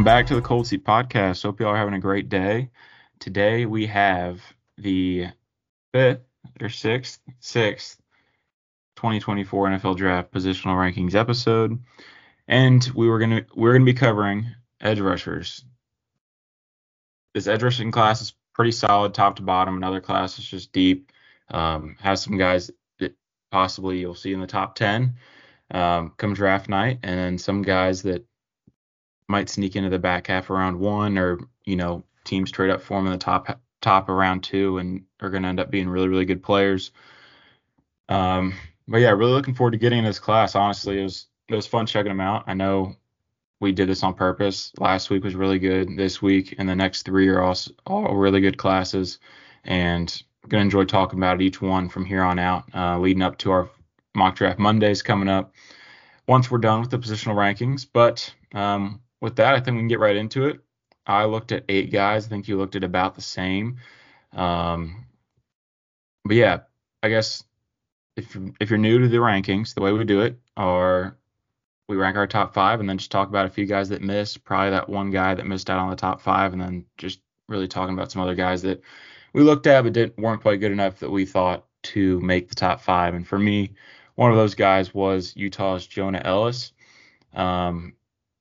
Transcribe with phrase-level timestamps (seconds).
[0.00, 1.42] Welcome back to the Cold Seat Podcast.
[1.42, 2.70] Hope you all are having a great day.
[3.18, 4.40] Today we have
[4.78, 5.26] the
[5.92, 6.22] fifth
[6.58, 8.00] or sixth, sixth
[8.96, 11.78] 2024 NFL Draft positional rankings episode,
[12.48, 14.46] and we were gonna we're gonna be covering
[14.80, 15.66] edge rushers.
[17.34, 19.76] This edge rushing class is pretty solid, top to bottom.
[19.76, 21.12] Another class is just deep.
[21.50, 22.70] Um, has some guys
[23.00, 23.14] that
[23.50, 25.16] possibly you'll see in the top 10
[25.72, 28.24] um, come draft night, and then some guys that
[29.30, 32.98] might sneak into the back half around one, or you know teams trade up for
[32.98, 36.08] them in the top top around two, and are going to end up being really
[36.08, 36.90] really good players.
[38.08, 38.54] Um,
[38.88, 40.54] but yeah, really looking forward to getting in this class.
[40.54, 42.44] Honestly, it was it was fun checking them out.
[42.46, 42.96] I know
[43.60, 44.72] we did this on purpose.
[44.78, 45.96] Last week was really good.
[45.96, 47.56] This week and the next three are all
[47.86, 49.18] all really good classes,
[49.64, 53.52] and gonna enjoy talking about each one from here on out, uh, leading up to
[53.52, 53.70] our
[54.14, 55.54] mock draft Mondays coming up.
[56.26, 59.88] Once we're done with the positional rankings, but um, with that, I think we can
[59.88, 60.60] get right into it.
[61.06, 62.26] I looked at eight guys.
[62.26, 63.78] I think you looked at about the same.
[64.32, 65.06] Um,
[66.24, 66.60] but yeah,
[67.02, 67.44] I guess
[68.16, 71.16] if if you're new to the rankings, the way we do it are
[71.88, 74.44] we rank our top five and then just talk about a few guys that missed,
[74.44, 77.66] probably that one guy that missed out on the top five, and then just really
[77.66, 78.80] talking about some other guys that
[79.32, 82.54] we looked at but didn't weren't quite good enough that we thought to make the
[82.54, 83.14] top five.
[83.14, 83.72] And for me,
[84.14, 86.72] one of those guys was Utah's Jonah Elliss.
[87.34, 87.94] Um,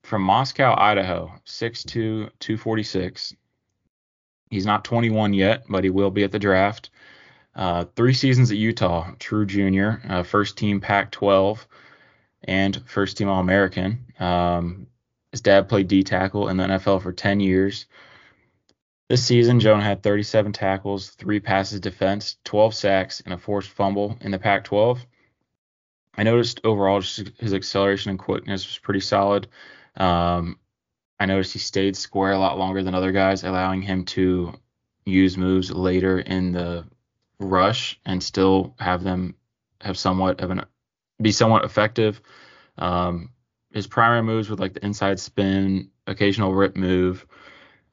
[0.10, 1.86] from Moscow, Idaho, 6'2,
[2.40, 3.36] 246.
[4.50, 6.90] He's not 21 yet, but he will be at the draft.
[7.56, 11.68] Uh, three seasons at Utah, true junior, uh, first team Pac 12,
[12.46, 14.06] and first team All American.
[14.20, 14.88] Um,
[15.32, 17.86] his dad played D tackle in the NFL for 10 years.
[19.10, 24.18] This season, Jonah had 37 tackles, three passes defense, 12 sacks, and a forced fumble
[24.22, 25.06] in the Pac 12.
[26.18, 29.48] I noticed overall just his acceleration and quickness was pretty solid.
[30.00, 30.58] Um,
[31.20, 34.54] I noticed he stayed square a lot longer than other guys, allowing him to
[35.06, 36.86] use moves later in the
[37.40, 39.36] rush and still have them
[39.82, 40.66] have somewhat of an
[41.22, 42.22] be somewhat effective.
[42.78, 43.32] Um,
[43.74, 47.26] his primary moves with like the inside spin, occasional rip move,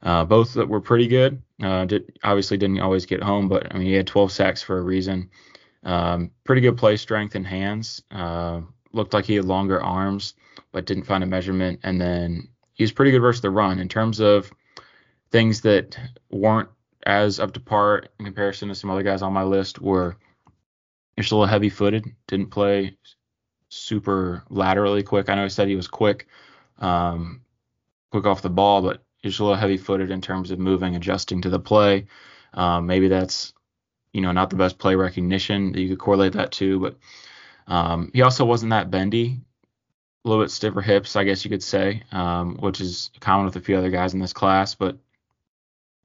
[0.01, 1.41] uh, both that were pretty good.
[1.61, 4.77] Uh, did, obviously didn't always get home, but I mean he had 12 sacks for
[4.77, 5.29] a reason.
[5.83, 8.03] Um, pretty good play strength and hands.
[8.11, 8.61] Uh,
[8.93, 10.33] looked like he had longer arms
[10.71, 11.79] but didn't find a measurement.
[11.83, 14.51] And then he was pretty good versus the run in terms of
[15.31, 15.97] things that
[16.29, 16.69] weren't
[17.05, 20.17] as up to par in comparison to some other guys on my list were
[21.17, 22.97] just a little heavy footed, didn't play
[23.69, 25.29] super laterally quick.
[25.29, 26.27] I know he said he was quick,
[26.79, 27.41] um,
[28.11, 31.41] quick off the ball, but he's a little heavy footed in terms of moving, adjusting
[31.41, 32.05] to the play.
[32.53, 33.53] Um, maybe that's
[34.13, 35.71] you know not the best play recognition.
[35.71, 36.97] that You could correlate that too, but
[37.67, 39.41] um, he also wasn't that bendy
[40.27, 43.55] a little bit stiffer hips, I guess you could say, um, which is common with
[43.55, 44.97] a few other guys in this class, but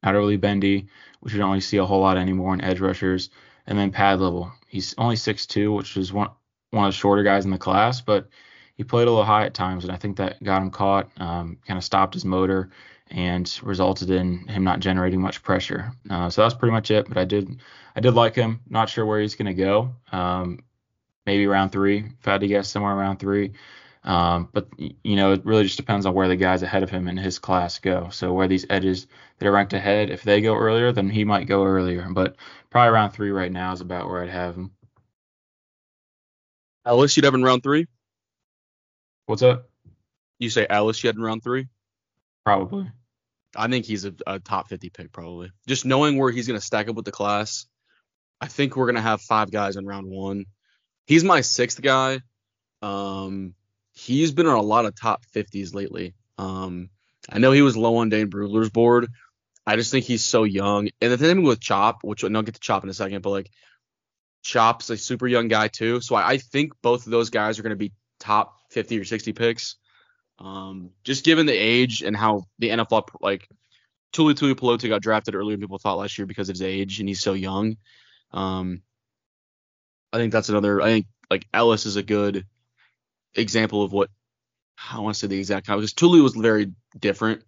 [0.02, 0.86] not really bendy,
[1.20, 3.30] which you don't really see a whole lot anymore in edge rushers.
[3.66, 6.30] And then pad level, he's only 6'2", which is one
[6.70, 8.28] one of the shorter guys in the class, but
[8.76, 11.58] he played a little high at times, and I think that got him caught, um,
[11.66, 12.70] kind of stopped his motor,
[13.10, 15.92] and resulted in him not generating much pressure.
[16.08, 17.06] Uh, so that's pretty much it.
[17.08, 17.60] But I did
[17.94, 18.60] I did like him.
[18.70, 19.94] Not sure where he's going to go.
[20.12, 20.60] Um,
[21.27, 21.99] maybe round three.
[21.99, 23.53] If I had to guess, somewhere around three.
[24.05, 27.06] Um, but you know, it really just depends on where the guys ahead of him
[27.06, 28.09] in his class go.
[28.10, 29.06] So where these edges
[29.38, 32.09] that are ranked ahead, if they go earlier, then he might go earlier.
[32.10, 32.37] But
[32.71, 34.72] probably around three right now is about where I'd have him.
[36.84, 37.87] Elliss, you'd have in round three.
[39.27, 39.71] What's up?
[40.41, 41.69] You say Alice, you had in round three.
[42.44, 42.91] Probably.
[43.54, 45.53] I think he's a, a top 50 pick, probably.
[45.69, 47.66] Just knowing where he's going to stack up with the class,
[48.41, 50.47] I think we're going to have five guys in round one.
[51.06, 52.20] He's my sixth guy.
[52.80, 53.54] Um,
[53.92, 56.14] he's been on a lot of top 50s lately.
[56.38, 56.90] Um,
[57.28, 59.09] I know he was low on Dane Brugler's board.
[59.66, 60.88] I just think he's so young.
[61.00, 63.50] And the thing with Chop, which I'll get to Chop in a second, but like
[64.42, 66.00] Chop's a super young guy too.
[66.00, 69.04] So I, I think both of those guys are going to be top 50 or
[69.04, 69.77] 60 picks.
[70.38, 73.48] Um, just given the age and how the NFL like
[74.12, 76.98] Tuli Tuli Tuipulotu got drafted earlier than people thought last year because of his age
[76.98, 77.77] and he's so young.
[78.32, 78.82] Um,
[80.12, 80.80] I think that's another.
[80.80, 82.47] I think like Elliss is a good
[83.34, 84.10] example of what
[84.91, 87.42] I want to say the exact time because Tuli was very different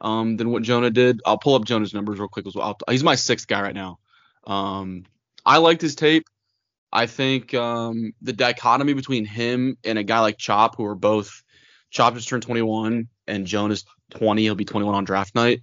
[0.00, 1.20] um, than what Jonah did.
[1.26, 2.76] I'll pull up Jonah's numbers real quick as well.
[2.88, 3.98] He's my sixth guy right now.
[4.46, 5.04] Um,
[5.44, 6.26] I liked his tape.
[6.92, 11.42] I think um, the dichotomy between him and a guy like Chop, who are both
[11.90, 14.42] Chop just turned 21 and Jonah's 20.
[14.42, 15.62] He'll be 21 on draft night.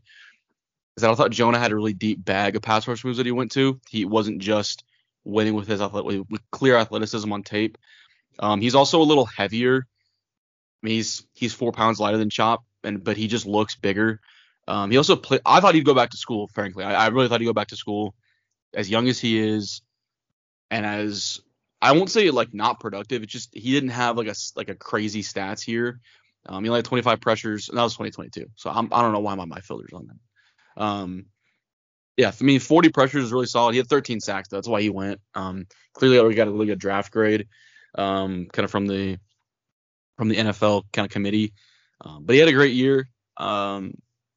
[0.97, 3.25] Is that I thought Jonah had a really deep bag of pass rush moves that
[3.25, 3.79] he went to.
[3.89, 4.83] He wasn't just
[5.23, 7.77] winning with his athletic, with clear athleticism on tape.
[8.39, 9.85] Um, he's also a little heavier.
[10.83, 14.19] I mean, he's he's four pounds lighter than Chop, and but he just looks bigger.
[14.67, 15.41] Um, he also played.
[15.45, 16.47] I thought he'd go back to school.
[16.47, 18.15] Frankly, I, I really thought he'd go back to school.
[18.73, 19.81] As young as he is,
[20.69, 21.41] and as
[21.81, 23.23] I won't say like not productive.
[23.23, 25.99] It's just he didn't have like a like a crazy stats here.
[26.45, 28.47] Um, he only had 25 pressures, and that was 2022.
[28.55, 30.83] So I'm, I don't know why my my filters on that.
[30.83, 31.25] Um,
[32.17, 33.73] yeah, for me, 40 pressures is really solid.
[33.73, 34.49] He had 13 sacks.
[34.49, 34.57] Though.
[34.57, 35.21] That's why he went.
[35.33, 37.47] Um, clearly, we got a really good draft grade,
[37.95, 39.17] um, kind of from the
[40.17, 41.53] from the NFL kind of committee.
[42.01, 43.09] Um, but he had a great year.
[43.37, 43.95] Um,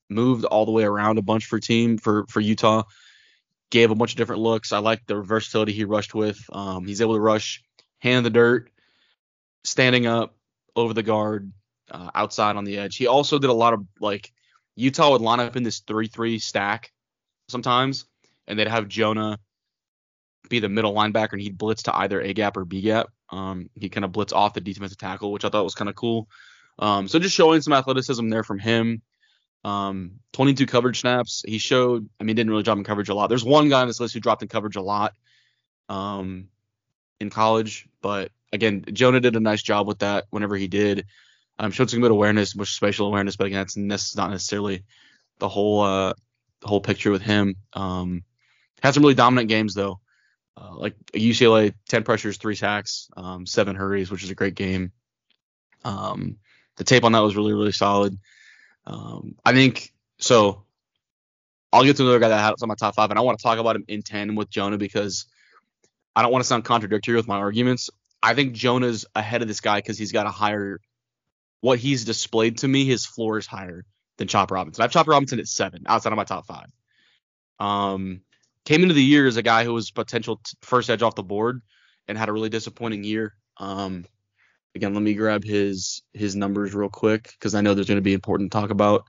[0.09, 2.85] moved all the way around a bunch for team for for Utah.
[3.71, 4.73] Gave a bunch of different looks.
[4.73, 6.39] I like the versatility he rushed with.
[6.53, 7.63] Um, he's able to rush
[7.99, 8.71] hand in the dirt,
[9.65, 10.37] standing up
[10.77, 11.53] over the guard,
[11.91, 12.97] uh, outside on the edge.
[12.97, 14.33] He also did a lot of like
[14.77, 16.93] Utah would line up in this three-three stack
[17.49, 18.05] sometimes,
[18.47, 19.39] and they'd have Jonah
[20.49, 23.09] be the middle linebacker, and he'd blitz to either A gap or B gap.
[23.31, 25.97] Um, he kind of blitz off the defensive tackle, which I thought was kind of
[25.97, 26.29] cool.
[26.79, 29.03] Um, so just showing some athleticism there from him.
[29.65, 31.43] Um, 22 coverage snaps.
[31.47, 32.09] He showed.
[32.21, 33.29] I mean, didn't really drop in coverage a lot.
[33.29, 35.15] There's one guy on this list who dropped in coverage a lot
[35.89, 36.49] um,
[37.21, 41.07] in college, but again, Jonah did a nice job with that whenever he did.
[41.59, 44.85] Um, showed some good awareness, much spatial awareness, but again, that's not necessarily
[45.39, 46.15] the whole uh,
[46.69, 47.57] whole picture with him.
[47.73, 48.25] Um,
[48.83, 50.01] had some really dominant games though,
[50.57, 54.93] uh, like UCLA, 10 pressures, three sacks, um, seven hurries, which is a great game.
[55.85, 56.37] Um,
[56.77, 58.19] the tape on that was really really solid.
[58.87, 60.65] Um, I think so.
[61.73, 63.43] I'll get to another guy that had on my top five, and I want to
[63.43, 65.27] talk about him in tandem with Jonah because
[66.15, 67.91] I don't want to sound contradictory with my arguments.
[68.23, 70.81] I think Jonah's ahead of this guy because he's got a higher.
[71.61, 73.85] What he's displayed to me, his floor is higher
[74.19, 74.83] than Chop Robinson.
[74.83, 76.71] I have Chop Robinson at seven, outside of my top five.
[77.59, 78.21] Um,
[78.65, 81.23] came into the year as a guy who was potential t- first edge off the
[81.23, 81.63] board
[82.09, 83.35] and had a really disappointing year.
[83.59, 84.05] Um,
[84.75, 88.03] again, let me grab his his numbers real quick because I know there's going to
[88.03, 89.05] be important to talk about.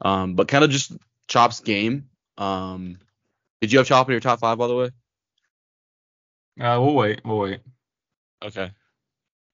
[0.00, 0.92] Um, but kind of just
[1.28, 2.08] Chop's game.
[2.36, 2.98] Um,
[3.60, 4.90] did you have Chop in your top five, by the way?
[6.60, 7.20] Uh, we'll wait.
[7.24, 7.60] We'll wait.
[8.44, 8.70] Okay.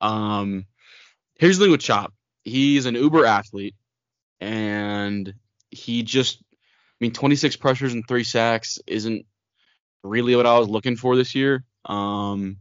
[0.00, 0.66] Um,
[1.38, 2.12] here's the thing with Chop.
[2.44, 3.76] He's an uber athlete,
[4.42, 5.34] and
[5.70, 6.56] he just, I
[7.00, 9.24] mean, 26 pressures and three sacks isn't
[10.02, 11.64] really what I was looking for this year.
[11.84, 12.56] Um,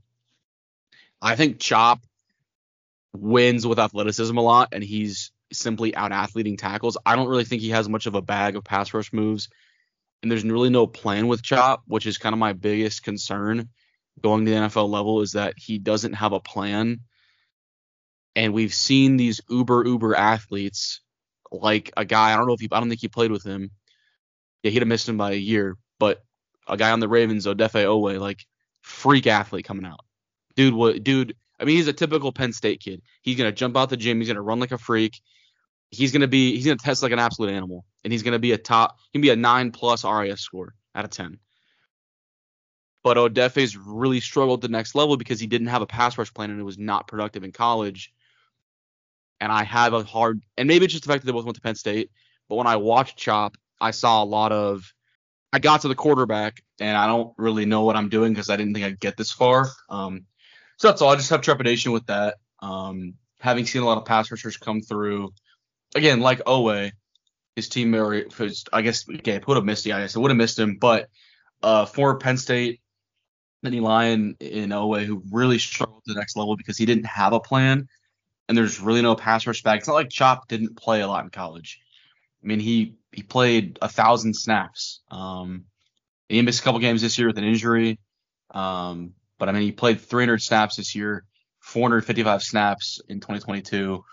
[1.19, 2.01] I think Chop
[3.13, 6.98] wins with athleticism a lot, and he's simply out athleting tackles.
[7.04, 9.50] I don't really think he has much of a bag of pass rush moves,
[10.22, 13.69] and there's really no plan with Chop, which is kind of my biggest concern
[14.22, 17.00] going to the NFL level is that he doesn't have a plan.
[18.36, 21.01] And we've seen these uber uber athletes
[21.51, 22.33] like a guy.
[22.33, 22.69] I don't know if he.
[22.71, 23.71] I don't think he played with him.
[24.63, 26.24] Yeah, he'd have missed him by a year, but
[26.68, 28.45] a guy on the Ravens, Odafe Oweh, like
[28.81, 30.06] freak athlete coming out.
[30.56, 31.03] Dude, what?
[31.03, 33.01] Dude, I mean, he's a typical Penn State kid.
[33.21, 34.19] He's gonna jump out the gym.
[34.19, 35.19] He's gonna run like a freak.
[35.89, 36.56] He's gonna be.
[36.56, 38.97] He's gonna test like an absolute animal, and he's gonna be a top.
[39.12, 41.39] He can be a nine plus RAS score out of ten.
[43.04, 46.51] But Odafe's really struggled the next level because he didn't have a pass rush plan
[46.51, 48.13] and it was not productive in college.
[49.41, 51.55] And I have a hard, and maybe it's just the fact that they both went
[51.55, 52.11] to Penn State.
[52.47, 54.94] But when I watched Chop, I saw a lot of.
[55.51, 58.56] I got to the quarterback and I don't really know what I'm doing because I
[58.56, 59.68] didn't think I'd get this far.
[59.89, 60.25] Um,
[60.77, 61.09] so that's all.
[61.09, 62.37] I just have trepidation with that.
[62.61, 65.33] Um, having seen a lot of pass rushers come through,
[65.94, 66.92] again, like Oweh,
[67.56, 70.57] his team, his, I guess, okay, put a Misty, I guess I would have missed
[70.57, 71.09] him, but
[71.61, 72.80] uh, for Penn State,
[73.61, 77.33] Benny Lyon in Oweh, who really struggled to the next level because he didn't have
[77.33, 77.89] a plan,
[78.48, 79.80] and there's really no pass rush back.
[79.80, 81.80] It's not like Chop didn't play a lot in college.
[82.44, 85.02] I mean, he he played a thousand snaps.
[85.10, 85.66] Um,
[86.30, 88.00] he missed a couple games this year with an injury.
[88.52, 91.26] Um, but I mean, he played 300 snaps this year,
[91.60, 94.04] 455 snaps in 2022,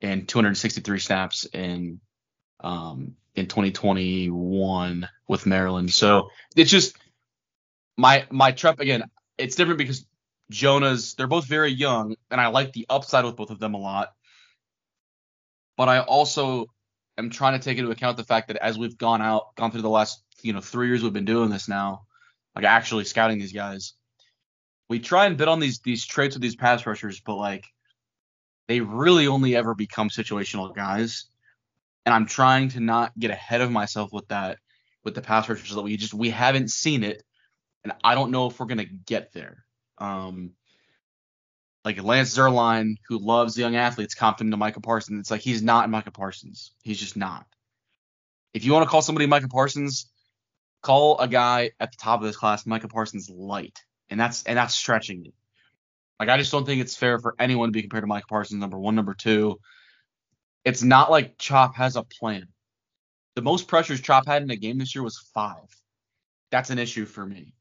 [0.00, 2.00] and 263 snaps in
[2.60, 5.92] um, in 2021 with Maryland.
[5.92, 6.96] So it's just
[7.96, 9.04] my my trap again.
[9.38, 10.06] It's different because
[10.50, 13.78] Jonah's they're both very young, and I like the upside with both of them a
[13.78, 14.12] lot.
[15.76, 16.66] But I also
[17.18, 19.82] am trying to take into account the fact that as we've gone out, gone through
[19.82, 22.06] the last you know three years we've been doing this now,
[22.54, 23.94] like actually scouting these guys,
[24.88, 27.64] we try and bid on these these traits with these pass rushers, but like
[28.68, 31.26] they really only ever become situational guys.
[32.04, 34.58] And I'm trying to not get ahead of myself with that
[35.04, 37.22] with the pass rushers that we just we haven't seen it,
[37.82, 39.65] and I don't know if we're gonna get there.
[39.98, 40.52] Um,
[41.84, 45.20] like Lance Zierlein, who loves young athletes, comped him to Micah Parsons.
[45.20, 46.72] It's like he's not Micah Parsons.
[46.82, 47.46] He's just not.
[48.52, 50.10] If you want to call somebody Micah Parsons,
[50.82, 53.78] call a guy at the top of this class Micah Parsons light,
[54.10, 55.34] and that's and that's stretching it.
[56.18, 58.60] Like I just don't think it's fair for anyone to be compared to Micah Parsons.
[58.60, 59.60] Number one, number two.
[60.64, 62.48] it's not like Chop has a plan.
[63.36, 65.68] The most pressures Chop had in a game this year was five.
[66.50, 67.52] That's an issue for me.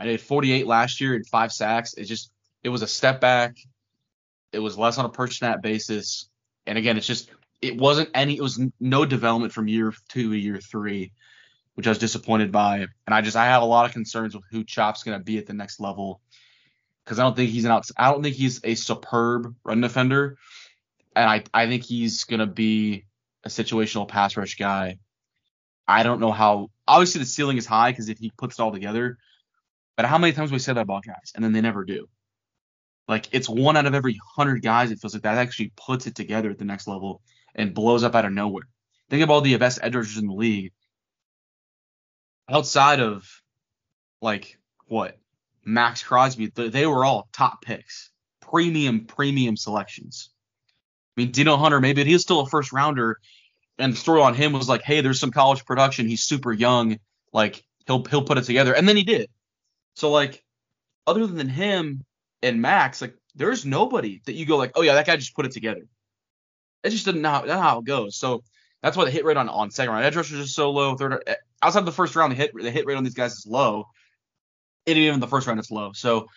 [0.00, 1.92] I did 48 last year and five sacks.
[1.92, 2.32] It just
[2.64, 3.58] it was a step back.
[4.50, 6.30] It was less on a per snap basis.
[6.66, 7.30] And again, it's just
[7.60, 11.12] it wasn't any it was no development from year two to year three,
[11.74, 12.78] which I was disappointed by.
[12.78, 15.46] And I just I have a lot of concerns with who Chop's gonna be at
[15.46, 16.22] the next level.
[17.04, 20.38] Because I don't think he's an I don't think he's a superb run defender.
[21.14, 23.04] And I, I think he's gonna be
[23.44, 24.96] a situational pass rush guy.
[25.86, 28.72] I don't know how obviously the ceiling is high because if he puts it all
[28.72, 29.18] together,
[29.96, 32.08] but how many times we say that about guys and then they never do?
[33.08, 34.90] Like it's one out of every hundred guys.
[34.90, 37.22] It feels like that actually puts it together at the next level
[37.54, 38.68] and blows up out of nowhere.
[39.08, 40.72] Think of all the best edge rushers in the league.
[42.48, 43.28] Outside of
[44.22, 45.18] like what
[45.64, 50.30] Maxx Crosby, they were all top picks, premium premium selections.
[51.16, 53.18] I mean, Dino Hunter, maybe he was still a first rounder,
[53.78, 56.06] and the story on him was like, hey, there's some college production.
[56.06, 56.98] He's super young,
[57.32, 59.28] like he'll he'll put it together, and then he did.
[60.00, 60.42] So like,
[61.06, 62.06] other than him
[62.42, 65.44] and Max, like there's nobody that you go like, oh yeah, that guy just put
[65.44, 65.82] it together.
[66.82, 68.16] It just didn't know that's how it goes.
[68.16, 68.42] So
[68.82, 70.96] that's why the hit rate on, on second round edge rushers is so low.
[70.96, 73.46] Third eh, outside the first round, the hit the hit rate on these guys is
[73.46, 73.88] low.
[74.86, 75.92] And even the first round is low.
[75.92, 76.28] So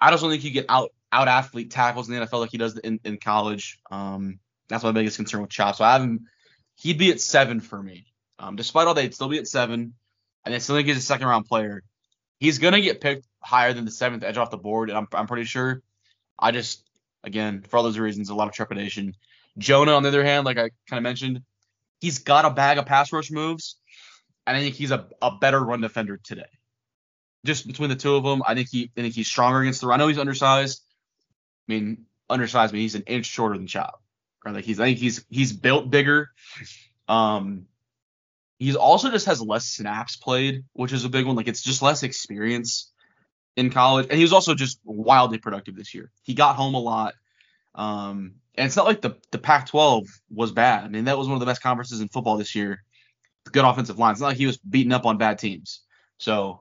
[0.00, 2.56] I just don't think you get out out athlete tackles in the NFL like he
[2.56, 3.78] does in, in college.
[3.90, 4.38] Um,
[4.70, 5.76] that's my biggest concern with Chop.
[5.76, 6.28] So I have him.
[6.76, 8.06] He'd be at seven for me.
[8.38, 9.92] Um, despite all that, he'd still be at seven,
[10.46, 11.82] and I still think he's a second round player.
[12.38, 15.26] He's gonna get picked higher than the seventh edge off the board, and I'm I'm
[15.26, 15.82] pretty sure.
[16.38, 16.82] I just
[17.24, 19.14] again for all those reasons, a lot of trepidation.
[19.58, 21.42] Jonah, on the other hand, like I kind of mentioned,
[22.00, 23.76] he's got a bag of pass rush moves,
[24.46, 26.48] and I think he's a, a better run defender today.
[27.44, 29.86] Just between the two of them, I think he I think he's stronger against the
[29.86, 30.00] run.
[30.00, 30.82] I know he's undersized.
[31.68, 34.02] I mean, undersized, but he's an inch shorter than Chop.
[34.44, 34.54] Right?
[34.54, 36.30] Like he's I think he's he's built bigger.
[37.08, 37.66] Um,
[38.58, 41.36] he's also just has less snaps played, which is a big one.
[41.36, 42.90] Like it's just less experience
[43.56, 46.10] in college, and he was also just wildly productive this year.
[46.22, 47.14] He got home a lot.
[47.74, 50.84] Um, and it's not like the the Pac-12 was bad.
[50.84, 52.82] I mean, that was one of the best conferences in football this year.
[53.52, 54.12] Good offensive line.
[54.12, 55.80] It's not like he was beating up on bad teams.
[56.18, 56.60] So,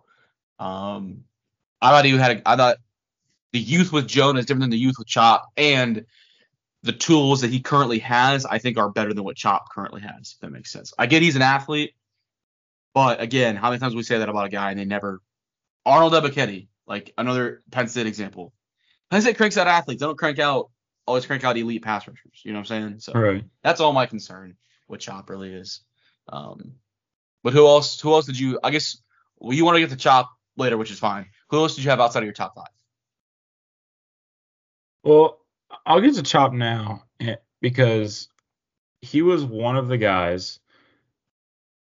[0.60, 1.24] um,
[1.82, 2.38] I thought he had.
[2.38, 2.78] A, I thought
[3.54, 6.06] the youth with Jonah is different than the youth with Chop, and
[6.86, 10.34] the tools that he currently has, I think, are better than what Chop currently has.
[10.34, 10.94] If that makes sense.
[10.98, 11.94] I get he's an athlete,
[12.94, 15.22] but again, how many times we say that about a guy and they never?
[15.86, 18.54] Arnold Ebiketie, like another Penn State example.
[19.12, 20.00] Penn State cranks out athletes.
[20.00, 20.70] They don't crank out
[21.08, 22.42] always crank out elite pass rushers.
[22.44, 23.00] You know what I'm saying?
[23.00, 23.44] So right.
[23.64, 24.56] that's all my concern
[24.88, 25.82] with Chop really is.
[26.30, 26.74] Um,
[27.44, 28.00] but who else?
[28.02, 28.60] Who else did you?
[28.64, 28.98] I guess
[29.38, 31.28] well, you want to get to Chop later, which is fine.
[31.50, 32.66] Who else did you have outside of your top five?
[35.04, 35.40] Well,
[35.86, 38.28] I'll get to Chop now eh, because
[39.02, 40.60] he was one of the guys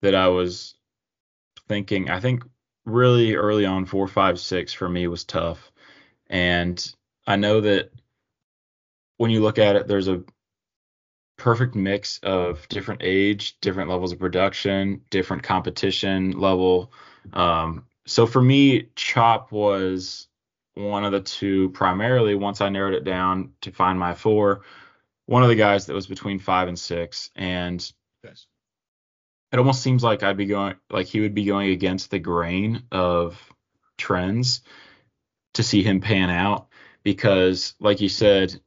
[0.02, 0.74] that I was
[1.68, 2.10] thinking.
[2.10, 2.44] I think
[2.84, 5.70] really early on, four, five, six for me was tough,
[6.28, 6.94] and
[7.26, 7.90] I know that
[9.16, 10.22] when you look at it, there's a
[11.36, 16.92] perfect mix of different age, different levels of production, different competition level.
[17.32, 20.28] Um, so for me, Chop was
[20.76, 24.62] one of the two primarily once I narrowed it down to find my four.
[25.24, 27.80] One of the guys that was between five and six, and
[28.22, 28.46] yes.
[29.50, 32.84] it almost seems like I'd be going like he would be going against the grain
[32.92, 33.42] of
[33.96, 34.60] trends
[35.54, 36.68] to see him pan out
[37.02, 38.60] because, like you said,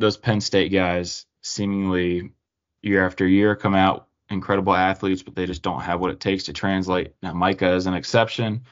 [0.00, 2.32] those Penn State guys seemingly
[2.82, 6.44] year after year come out incredible athletes, but they just don't have what it takes
[6.44, 7.14] to translate.
[7.22, 8.64] Now Micah is an exception.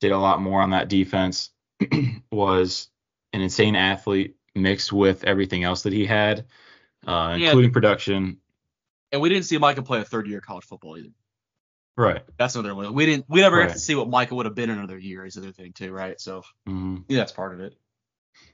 [0.00, 1.50] Did a lot more on that defense.
[2.30, 2.88] was
[3.32, 6.46] an insane athlete mixed with everything else that he had,
[7.06, 7.48] uh, yeah.
[7.48, 8.38] including production.
[9.12, 11.10] And we didn't see Micah play a third year college football either.
[11.96, 12.22] Right.
[12.38, 12.92] That's another one.
[12.92, 13.24] We didn't.
[13.28, 13.68] We never right.
[13.68, 15.24] got to see what Micah would have been another year.
[15.24, 16.20] Is another thing too, right?
[16.20, 16.98] So mm-hmm.
[17.08, 17.74] yeah, that's part of it.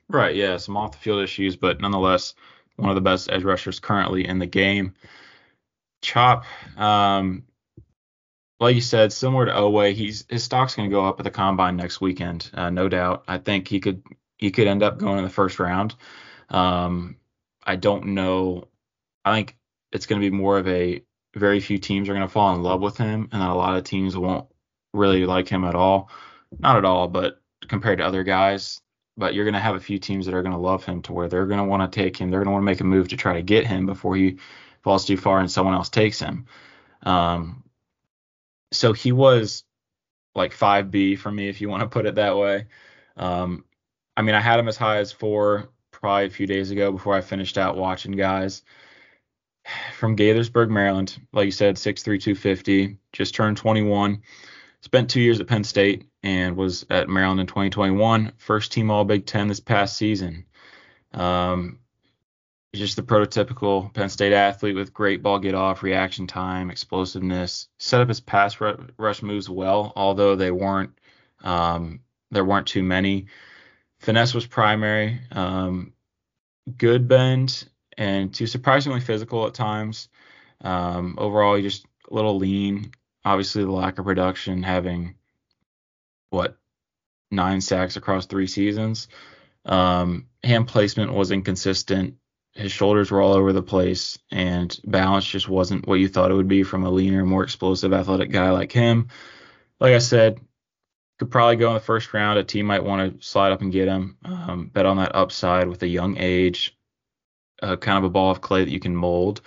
[0.09, 2.35] Right, yeah, some off the field issues, but nonetheless,
[2.77, 4.95] one of the best edge rushers currently in the game.
[6.03, 6.45] Chop,
[6.77, 7.45] um,
[8.63, 11.31] like you said, similar to Oweh, he's his stock's going to go up at the
[11.31, 13.25] combine next weekend, uh, no doubt.
[13.27, 14.03] I think he could
[14.39, 15.97] he could end up going in the first round.
[16.49, 17.17] Um,
[17.65, 18.69] I don't know.
[19.25, 19.57] I think
[19.93, 21.03] it's going to be more of a
[21.35, 23.85] very few teams are going to fall in love with him, and a lot of
[23.85, 24.47] teams won't
[24.95, 26.09] really like him at all.
[26.57, 28.81] Not at all, but compared to other guys,
[29.17, 31.13] but you're going to have a few teams that are going to love him to
[31.13, 32.31] where they're going to want to take him.
[32.31, 34.39] They're going to want to make a move to try to get him before he
[34.83, 36.47] falls too far and someone else takes him.
[37.03, 37.65] Um,
[38.73, 39.65] so he was
[40.35, 42.67] like 5B for me, if you want to put it that way.
[43.17, 43.65] Um,
[44.17, 47.15] I mean, I had him as high as four, probably a few days ago before
[47.15, 48.63] I finished out watching guys
[49.95, 51.19] from Gaithersburg, Maryland.
[51.33, 54.23] Like you said, 6'3", 250, just turned 21.
[54.81, 58.33] Spent two years at Penn State and was at Maryland in 2021.
[58.37, 60.45] First team All Big Ten this past season.
[61.13, 61.79] Um,
[62.81, 67.69] just the prototypical Penn State athlete with great ball get off, reaction time, explosiveness.
[67.79, 70.99] Set up his pass rush moves well, although they weren't
[71.43, 72.01] um,
[72.31, 73.27] there weren't too many.
[74.01, 75.21] Finesse was primary.
[75.31, 75.93] Um,
[76.77, 80.09] good bend and too surprisingly physical at times.
[80.63, 82.93] Um, overall, he just a little lean.
[83.25, 85.17] Obviously, the lack of production, having
[86.31, 86.57] what
[87.31, 89.09] nine sacks across three seasons.
[89.65, 92.17] Um, hand placement was inconsistent.
[92.55, 96.35] His shoulders were all over the place, and balance just wasn't what you thought it
[96.35, 99.09] would be from a leaner, more explosive, athletic guy like him.
[99.81, 100.39] Like I said,
[101.19, 102.39] could probably go in the first round.
[102.39, 104.17] A team might want to slide up and get him.
[104.25, 106.77] Um, bet on that upside with a young age,
[107.63, 109.41] uh, kind of a ball of clay that you can mold,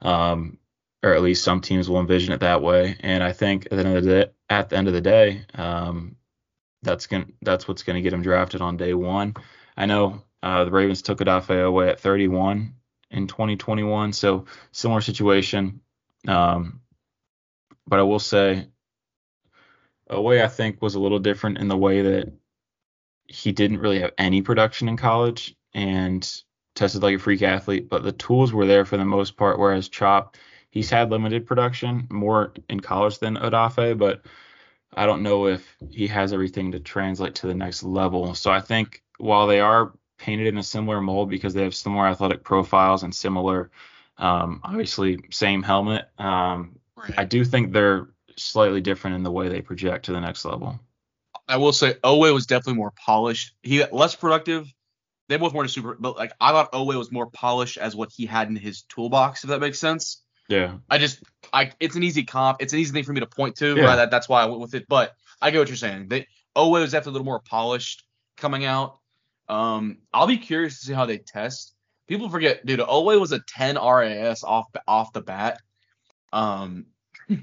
[0.00, 0.58] um,
[1.02, 2.96] or at least some teams will envision it that way.
[3.00, 5.44] And I think at the end of the day, at the end of the day,
[5.54, 6.16] um,
[6.82, 9.34] that's going that's what's going to get him drafted on day one.
[9.76, 12.74] I know uh, the Ravens took Odafe Oweh at 31
[13.10, 15.80] in 2021, so similar situation.
[16.26, 16.80] Um,
[17.86, 18.68] but I will say,
[20.10, 22.32] Oweh I think was a little different in the way that
[23.28, 26.42] he didn't really have any production in college and
[26.74, 29.58] tested like a freak athlete, but the tools were there for the most part.
[29.58, 30.36] Whereas Chop,
[30.70, 34.22] he's had limited production more in college than Odafe, but
[34.94, 38.34] I don't know if he has everything to translate to the next level.
[38.34, 42.06] So I think while they are painted in a similar mold because they have similar
[42.06, 43.70] athletic profiles and similar,
[44.18, 47.14] um, obviously same helmet, um, right.
[47.16, 50.78] I do think they're slightly different in the way they project to the next level.
[51.48, 53.54] I will say Oweh was definitely more polished.
[53.62, 54.72] He less productive.
[55.28, 58.26] They both weren't super, but like I thought Oweh was more polished as what he
[58.26, 60.22] had in his toolbox, if that makes sense.
[60.48, 60.78] Yeah.
[60.88, 62.58] I just I it's an easy comp.
[62.60, 63.76] It's an easy thing for me to point to.
[63.76, 63.84] Yeah.
[63.84, 63.96] Right?
[63.96, 64.86] That, that's why I went with it.
[64.88, 66.08] But I get what you're saying.
[66.08, 66.26] They
[66.56, 68.04] Oweh was definitely a little more polished
[68.36, 68.98] coming out.
[69.48, 71.74] Um, I'll be curious to see how they test.
[72.08, 72.80] People forget, dude.
[72.80, 75.60] Oweh was a 10 RAS off off the bat.
[76.32, 76.86] Um,
[77.30, 77.36] I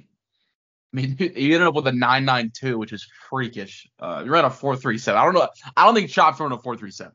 [0.92, 3.88] mean, he ended up with a 992, which is freakish.
[4.00, 5.20] Uh, he ran a 437.
[5.20, 5.48] I don't know.
[5.76, 7.13] I don't think Chop's running a 437.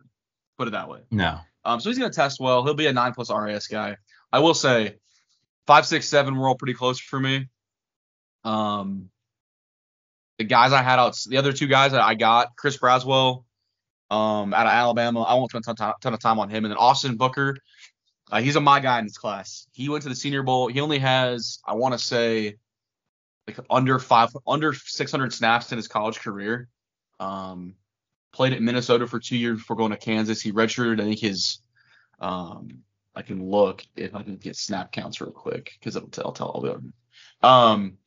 [0.59, 1.01] Put it that way.
[1.11, 1.38] No.
[1.64, 2.64] Um, so he's gonna test well.
[2.64, 3.96] He'll be a nine plus RAS guy.
[4.33, 4.96] I will say,
[5.66, 7.48] five, six, seven were all pretty close for me.
[8.44, 9.11] Um,
[10.38, 13.44] the guys I had out, the other two guys that I got, Chris Braswell,
[14.11, 15.23] um, out of Alabama.
[15.23, 16.64] I won't spend a ton, ton of time on him.
[16.64, 17.57] And then Austin Booker,
[18.31, 19.66] uh, he's a my guy in this class.
[19.73, 20.68] He went to the Senior Bowl.
[20.68, 22.57] He only has, I want to say,
[23.47, 26.68] like under five, under 600 snaps in his college career.
[27.21, 27.75] Um,
[28.33, 30.40] played at Minnesota for two years before going to Kansas.
[30.40, 31.01] He redshirted.
[31.01, 31.61] I think his,
[32.21, 32.83] um,
[33.14, 36.27] I can look if I can get snap counts real quick because it'll tell.
[36.27, 36.53] I'll tell.
[36.55, 36.90] I'll be
[37.42, 37.99] um,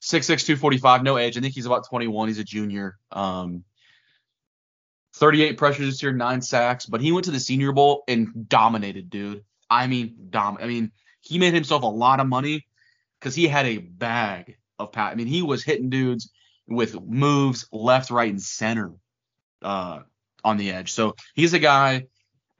[0.00, 1.38] six six two forty five, no age.
[1.38, 2.28] I think he's about 21.
[2.28, 2.98] He's a junior.
[3.10, 3.64] Um,
[5.14, 9.10] 38 pressures this year, nine sacks, but he went to the Senior Bowl and dominated,
[9.10, 9.44] dude.
[9.68, 10.58] I mean, dom.
[10.60, 12.66] I mean, he made himself a lot of money
[13.18, 15.12] because he had a bag of pat.
[15.12, 16.30] I mean, he was hitting dudes
[16.66, 18.92] with moves left, right, and center
[19.62, 20.00] uh,
[20.44, 20.92] on the edge.
[20.92, 22.06] So he's a guy.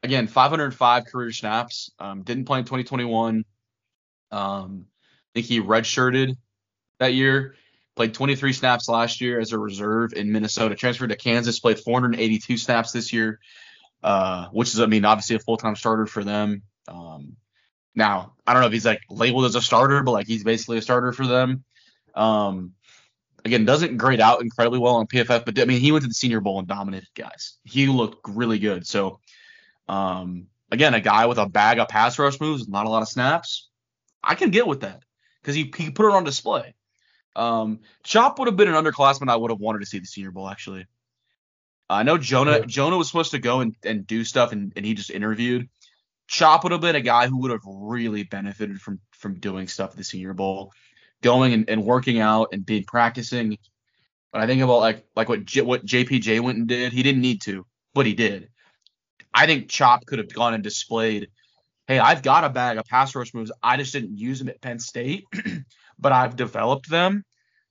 [0.05, 1.93] Again, 505 career snaps.
[1.99, 3.45] Um, didn't play in 2021.
[4.33, 6.37] Um, I think he redshirted
[6.99, 7.55] that year.
[7.95, 10.75] Played 23 snaps last year as a reserve in Minnesota.
[10.75, 11.61] Transferred to Kansas.
[11.61, 13.39] Played 482 snaps this year,
[14.03, 16.63] uh, which is, I mean, obviously a full-time starter for them.
[16.89, 17.37] Um,
[17.95, 20.79] now, I don't know if he's like labeled as a starter, but like he's basically
[20.79, 21.65] a starter for them.
[22.15, 22.73] Um,
[23.45, 26.15] again, doesn't grade out incredibly well on PFF, but I mean, he went to the
[26.15, 27.59] Senior Bowl and dominated guys.
[27.65, 28.87] He looked really good.
[28.87, 29.21] So,
[29.89, 33.09] um, again, a guy with a bag of pass rush moves, not a lot of
[33.09, 33.69] snaps.
[34.23, 35.03] I can get with that
[35.41, 36.75] because he, he put it on display.
[37.35, 40.31] Um, Chop would have been an underclassman I would have wanted to see the Senior
[40.31, 40.87] Bowl actually.
[41.89, 42.67] I know Jonah yeah.
[42.67, 45.69] Jonah was supposed to go and, and do stuff and, and he just interviewed.
[46.29, 49.91] Chop would have been a guy who would have really benefited from from doing stuff
[49.91, 50.73] at the Senior Bowl,
[51.23, 53.59] going and, and working out and being practicing.
[54.33, 56.93] But I think about like like what J, what JPJ went and did.
[56.93, 58.49] He didn't need to, but he did.
[59.35, 61.29] I think Chop could have gone and displayed,
[61.87, 63.53] hey, I've got a bag of pass rush moves.
[63.63, 65.25] I just didn't use them at Penn State.
[66.03, 67.25] but I've developed them,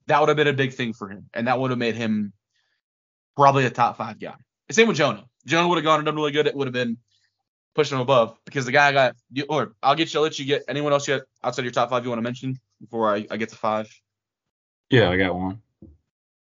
[0.08, 1.30] that would have been a big thing for him.
[1.34, 2.34] And that would have made him
[3.36, 4.36] probably a top five guy.
[4.72, 5.26] Same with Jonah.
[5.46, 6.48] Jonah would have gone and done really good.
[6.48, 6.98] It would have been
[7.76, 9.15] pushing him above because the guy I got,
[9.50, 12.04] or I'll get you, I'll let you get anyone else yet outside your top five
[12.04, 13.94] you want to mention before I, I get to five.
[14.89, 15.62] Yeah, I got one.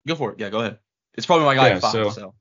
[0.07, 0.40] Go for it.
[0.40, 0.79] Yeah, go ahead.
[1.14, 1.93] It's probably my guy yeah, at five.
[1.93, 2.35] So, so.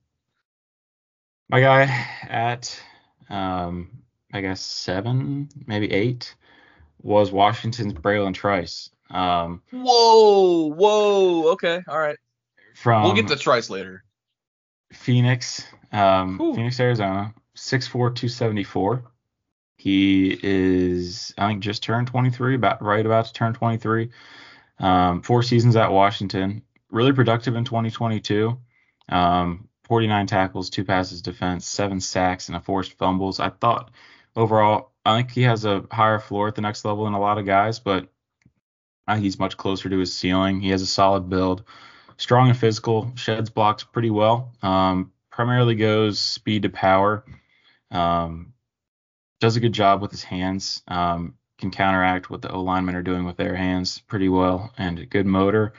[1.49, 1.83] my guy
[2.29, 2.81] at
[3.29, 3.89] um,
[4.33, 6.35] I guess seven, maybe eight,
[7.01, 8.89] was Washington's Bralen Trice.
[9.09, 12.17] Um, whoa, whoa, okay, all right.
[12.75, 14.03] From we'll get to Trice later.
[14.93, 19.03] Phoenix, um, Phoenix, Arizona, six four two seventy four.
[19.79, 24.09] He is, I think, just turned 23, about right about to turn 23.
[24.77, 28.59] Um, four seasons at Washington, really productive in 2022.
[29.07, 33.39] Um, 49 tackles, two passes defense, seven sacks, and a forced fumbles.
[33.39, 33.91] I thought
[34.35, 37.37] overall, I think he has a higher floor at the next level than a lot
[37.37, 38.09] of guys, but
[39.17, 40.59] he's much closer to his ceiling.
[40.61, 41.63] He has a solid build,
[42.17, 44.53] strong and physical, sheds blocks pretty well.
[44.61, 47.23] Um, primarily goes speed to power.
[47.91, 48.53] Um,
[49.39, 50.83] does a good job with his hands.
[50.87, 54.99] Um, can counteract what the O linemen are doing with their hands pretty well, and
[54.99, 55.73] a good motor.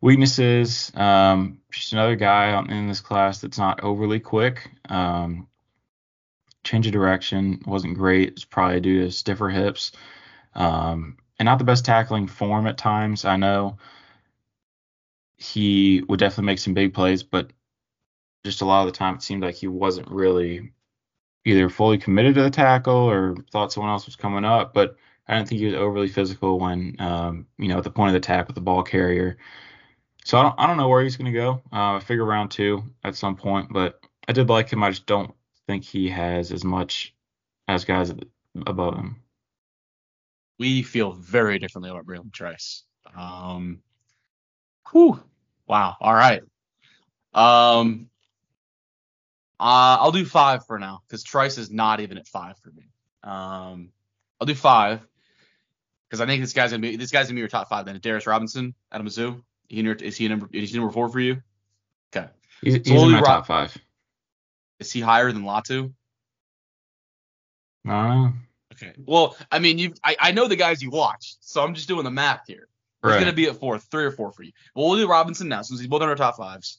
[0.00, 4.68] Weaknesses, um, just another guy in this class that's not overly quick.
[4.88, 5.46] Um,
[6.64, 8.30] change of direction wasn't great.
[8.30, 9.92] It's probably due to stiffer hips.
[10.54, 13.24] Um, and not the best tackling form at times.
[13.24, 13.76] I know
[15.36, 17.50] he would definitely make some big plays, but
[18.44, 20.70] just a lot of the time it seemed like he wasn't really
[21.44, 24.72] either fully committed to the tackle or thought someone else was coming up.
[24.72, 24.94] But
[25.26, 28.12] I didn't think he was overly physical when, um, you know, at the point of
[28.12, 29.36] the attack with the ball carrier.
[30.24, 31.60] So I don't, I don't know where he's going to go.
[31.72, 34.84] Uh, I figure round two at some point, but I did like him.
[34.84, 35.34] I just don't
[35.66, 37.16] think he has as much
[37.66, 38.14] as guys
[38.64, 39.21] above him.
[40.58, 42.84] We feel very differently about Bralen Trice.
[43.16, 43.80] Um,
[44.90, 45.22] whew.
[45.66, 45.96] Wow.
[46.00, 46.42] All right.
[47.34, 48.08] Um,
[49.58, 52.90] uh, I'll do five for now because Trice is not even at five for me.
[53.22, 53.90] Um,
[54.40, 55.06] I'll do five
[56.08, 57.86] because I think this guy's gonna be this guy's gonna be your top five.
[57.86, 59.42] Then Darius Robinson out of Mizzou.
[59.68, 61.40] He is he number is he number four for you?
[62.14, 62.28] Okay.
[62.60, 63.76] He's, he's in my Rob, top five.
[64.78, 65.92] Is he higher than Latu?
[67.84, 68.32] No.
[68.82, 68.92] Okay.
[69.06, 72.04] Well, I mean, you I, I know the guys you watched, so I'm just doing
[72.04, 72.68] the math here.
[73.02, 73.14] Right.
[73.14, 74.52] He's gonna be at four, three or four for you.
[74.74, 76.78] Well, we'll do Robinson now since he's both in our top fives.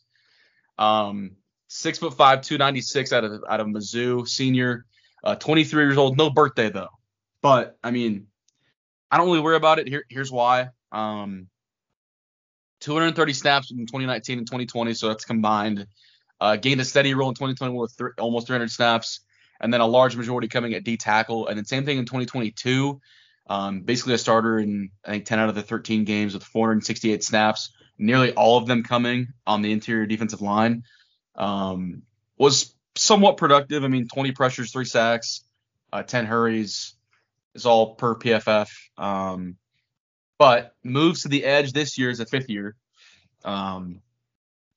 [0.77, 1.31] Um,
[1.67, 4.85] six foot five, two ninety six out of out of Mizzou, senior,
[5.23, 6.89] uh, 23 years old, no birthday though.
[7.41, 8.27] But I mean,
[9.11, 9.87] I don't really worry about it.
[9.87, 10.69] Here, here's why.
[10.91, 11.47] Um,
[12.81, 15.87] 230 snaps in 2019 and 2020, so that's combined.
[16.41, 19.21] Uh, gained a steady role in 2021 with th- almost 300 snaps,
[19.63, 21.47] and then a large majority coming at D tackle.
[21.47, 22.99] And then same thing in 2022.
[23.47, 27.23] Um, basically a starter in I think 10 out of the 13 games with 468
[27.23, 30.83] snaps, nearly all of them coming on the interior defensive line.
[31.35, 32.03] Um,
[32.37, 33.83] was somewhat productive.
[33.83, 35.45] I mean, 20 pressures, three sacks,
[35.91, 36.93] uh, 10 hurries
[37.55, 38.69] is all per PFF.
[38.97, 39.55] Um,
[40.37, 42.75] but moves to the edge this year as a fifth year.
[43.45, 44.01] Um,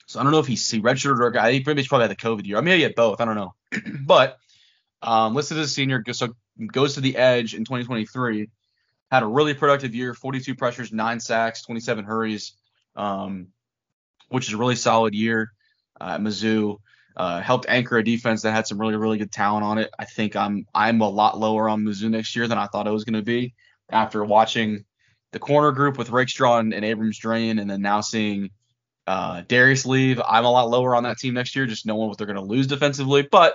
[0.07, 2.47] so I don't know if he's he redshirted or I think probably had the COVID
[2.47, 2.59] year.
[2.59, 3.21] I mean, he had both.
[3.21, 3.55] I don't know.
[4.07, 4.39] but
[5.03, 6.29] um, listed as a senior, so
[6.73, 8.49] goes to the edge in 2023.
[9.11, 12.53] Had a really productive year, 42 pressures, nine sacks, 27 hurries,
[12.97, 13.49] um,
[14.29, 15.53] which is a really solid year
[16.01, 16.79] uh, at Mizzou.
[17.17, 19.91] Uh, helped anchor a defense that had some really really good talent on it.
[19.99, 22.91] I think I'm I'm a lot lower on Mizzou next year than I thought I
[22.91, 23.55] was going to be
[23.91, 24.85] after watching
[25.33, 28.51] the corner group with Rakestraw and, and Abrams-Draine, and then now seeing
[29.07, 30.21] uh, Darius leave.
[30.27, 32.43] I'm a lot lower on that team next year, just knowing what they're going to
[32.43, 33.23] lose defensively.
[33.23, 33.55] But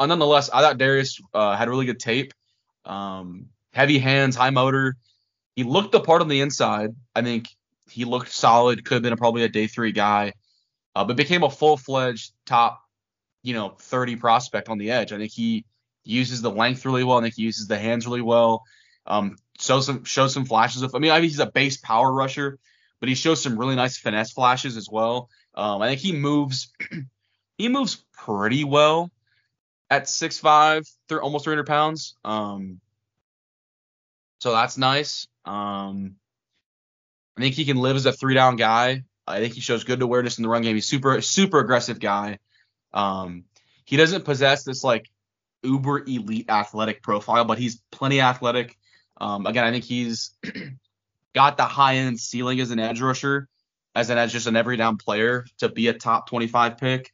[0.00, 2.32] uh, nonetheless, I thought Darius uh, had really good tape,
[2.86, 4.96] um, heavy hands, high motor.
[5.54, 6.94] He looked the part on the inside.
[7.14, 7.48] I think
[7.90, 8.82] he looked solid.
[8.86, 10.32] Could have been a, probably a day three guy,
[10.96, 12.80] uh, but became a full fledged top,
[13.42, 15.12] you know, 30 prospect on the edge.
[15.12, 15.66] I think he
[16.02, 17.18] uses the length really well.
[17.18, 18.62] I think he uses the hands really well.
[19.06, 20.94] Um, show some show some flashes of.
[20.94, 22.58] I mean, I mean he's a base power rusher,
[23.00, 25.28] but he shows some really nice finesse flashes as well.
[25.54, 26.72] Um, I think he moves
[27.58, 29.10] he moves pretty well
[29.90, 32.16] at 6'5", th- almost 300 pounds.
[32.24, 32.80] Um,
[34.40, 35.26] so that's nice.
[35.44, 36.16] Um,
[37.36, 39.04] I think he can live as a three down guy.
[39.26, 40.74] I think he shows good awareness in the run game.
[40.74, 42.38] He's super super aggressive guy.
[42.92, 43.44] Um,
[43.84, 45.10] he doesn't possess this like
[45.62, 48.76] uber elite athletic profile, but he's plenty athletic.
[49.20, 50.34] Um, again, I think he's
[51.34, 53.48] got the high end ceiling as an edge rusher,
[53.94, 57.12] as an as just an every down player to be a top 25 pick.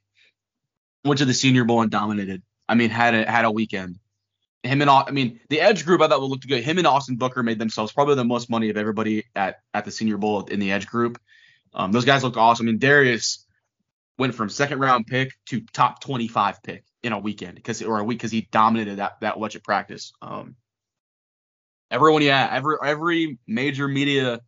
[1.05, 2.43] Went to the Senior Bowl and dominated.
[2.68, 3.98] I mean, had a had a weekend.
[4.62, 6.64] Him and I mean, the edge group I thought would look good.
[6.64, 9.92] Him and Austin Booker made themselves probably the most money of everybody at at the
[9.92, 11.20] Senior Bowl in the edge group.
[11.72, 12.66] Um, those guys look awesome.
[12.66, 13.46] I mean, Darius
[14.18, 18.05] went from second round pick to top 25 pick in a weekend because or a
[18.05, 20.12] week because he dominated that that much at practice.
[20.20, 20.57] Um,
[21.90, 24.40] Everyone, yeah, every every major media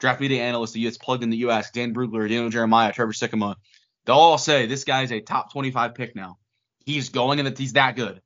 [0.00, 1.70] draft media analyst that gets plugged in the U.S.
[1.70, 3.56] Dan Brugler, Daniel Jeremiah, Trevor Sikkema,
[4.04, 6.38] they'll all say this guy's a top 25 pick now.
[6.86, 8.22] He's going and that he's that good.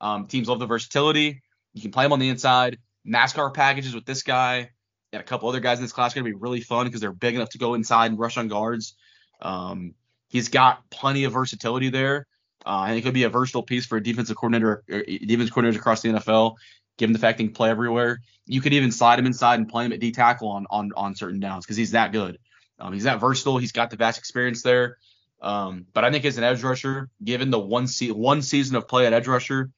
[0.00, 1.42] Um, teams love the versatility.
[1.74, 2.78] You can play him on the inside.
[3.06, 4.70] NASCAR packages with this guy
[5.12, 7.00] and a couple other guys in this class are going to be really fun because
[7.00, 8.94] they're big enough to go inside and rush on guards.
[9.42, 9.94] Um,
[10.28, 12.26] he's got plenty of versatility there.
[12.64, 16.00] Uh, and he could be a versatile piece for a defensive coordinator, defensive coordinators across
[16.00, 16.56] the NFL,
[16.96, 18.20] given the fact he can play everywhere.
[18.46, 21.14] You could even slide him inside and play him at D tackle on on on
[21.14, 22.38] certain downs because he's that good.
[22.78, 23.58] Um, he's that versatile.
[23.58, 24.96] He's got the vast experience there.
[25.44, 28.88] Um, but I think as an edge rusher, given the one se- one season of
[28.88, 29.70] play at edge rusher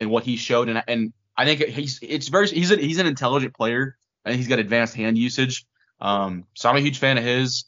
[0.00, 3.06] and what he showed, and and I think he's it's very he's a, he's an
[3.06, 3.96] intelligent player.
[4.24, 5.64] Think he's got advanced hand usage.
[6.00, 7.66] Um, so I'm a huge fan of his.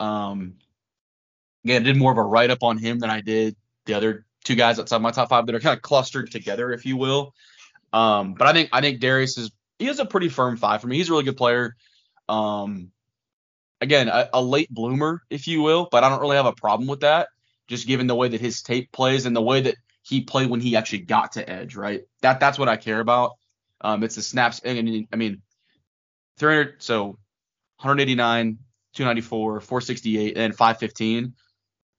[0.00, 0.54] Um,
[1.64, 4.24] again, I did more of a write up on him than I did the other
[4.44, 7.34] two guys outside my top five that are kind of clustered together, if you will.
[7.92, 10.86] Um, but I think I think Darius is he is a pretty firm five for
[10.86, 10.96] me.
[10.96, 11.76] He's a really good player.
[12.26, 12.90] Um,
[13.80, 16.88] again, a, a, late bloomer, if you will, but I don't really have a problem
[16.88, 17.28] with that,
[17.66, 20.60] just given the way that his tape plays and the way that he played when
[20.60, 22.02] he actually got to edge, right?
[22.22, 23.32] That that's what I care about.
[23.80, 25.42] Um, it's the snaps, and, I mean,
[26.38, 27.18] 300, so
[27.80, 28.58] 189,
[28.94, 31.34] 294, 468, and 515.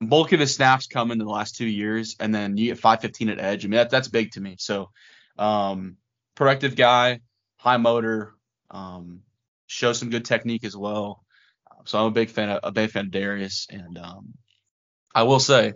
[0.01, 3.29] Bulk of his snaps come in the last two years, and then you get 515
[3.29, 3.65] at edge.
[3.65, 4.55] I mean, that, that's big to me.
[4.57, 4.91] So,
[5.37, 5.97] um,
[6.35, 7.19] productive guy,
[7.57, 8.33] high motor,
[8.71, 9.21] um,
[9.67, 11.23] shows some good technique as well.
[11.85, 14.33] So I'm a big fan of a big fan of Darius, and um,
[15.13, 15.73] I will say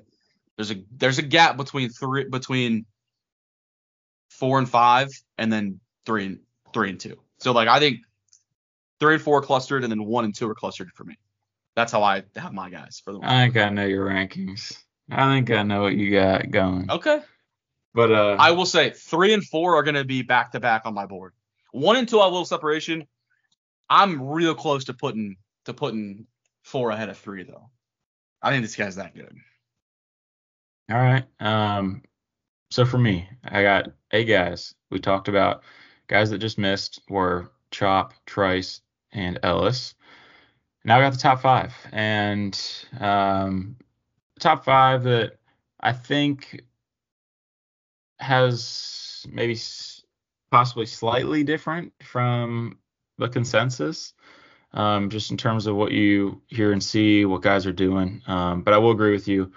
[0.57, 2.85] there's a there's a gap between three between
[4.29, 6.39] four and five, and then three and
[6.73, 7.17] three and two.
[7.39, 7.99] So like I think
[8.99, 11.15] three and four clustered, and then one and two are clustered for me.
[11.75, 13.19] That's how I have my guys for the.
[13.23, 14.77] I think I know your rankings.
[15.09, 16.89] I think I know what you got going.
[16.89, 17.21] Okay.
[17.93, 20.83] But uh, I will say three and four are going to be back to back
[20.85, 21.33] on my board.
[21.71, 23.05] One and two, I will separation.
[23.89, 25.35] I'm real close to putting
[25.65, 26.27] to putting
[26.63, 27.69] four ahead of three though.
[28.41, 29.35] I think this guy's that good.
[30.91, 31.25] All right.
[31.39, 32.03] Um.
[32.71, 34.73] So for me, I got eight guys.
[34.89, 35.63] We talked about
[36.07, 39.95] guys that just missed were Chop, Trice, and Elliss.
[40.83, 42.59] Now I got the top five, and
[42.99, 43.77] um,
[44.39, 45.37] top five that
[45.79, 46.61] I think
[48.19, 49.57] has maybe
[50.51, 52.77] possibly slightly different from
[53.17, 54.13] the consensus
[54.73, 58.21] um, just in terms of what you hear and see, what guys are doing.
[58.27, 59.51] Um, but I will agree with you.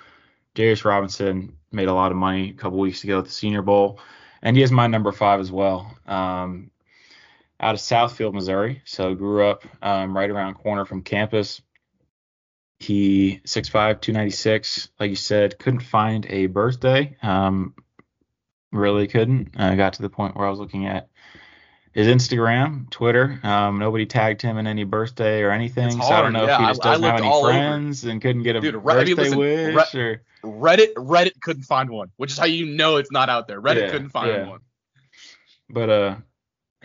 [0.55, 4.01] Darius Robinson made a lot of money a couple weeks ago at the Senior Bowl,
[4.43, 5.97] and he is my number five as well.
[6.07, 6.71] Um,
[7.59, 11.63] out of Southfield, Missouri, so grew up um, right around corner from campus.
[12.79, 17.17] He 6'5", 296, like you said, couldn't find a birthday.
[17.23, 17.75] Um,
[18.71, 19.53] really couldn't.
[19.57, 21.09] I uh, got to the point where I was looking at
[21.97, 23.41] his Instagram, Twitter.
[23.43, 25.91] Um, nobody tagged him in any birthday or anything.
[25.91, 28.13] So I don't know yeah, if he just doesn't have any friends over.
[28.13, 30.93] and couldn't get a Dude, birthday listen, wish Re- or Reddit.
[30.93, 33.63] Reddit couldn't find one, which is how you know it's not out there.
[33.63, 34.47] Reddit yeah, couldn't find yeah.
[34.47, 34.61] one.
[35.71, 36.17] But uh,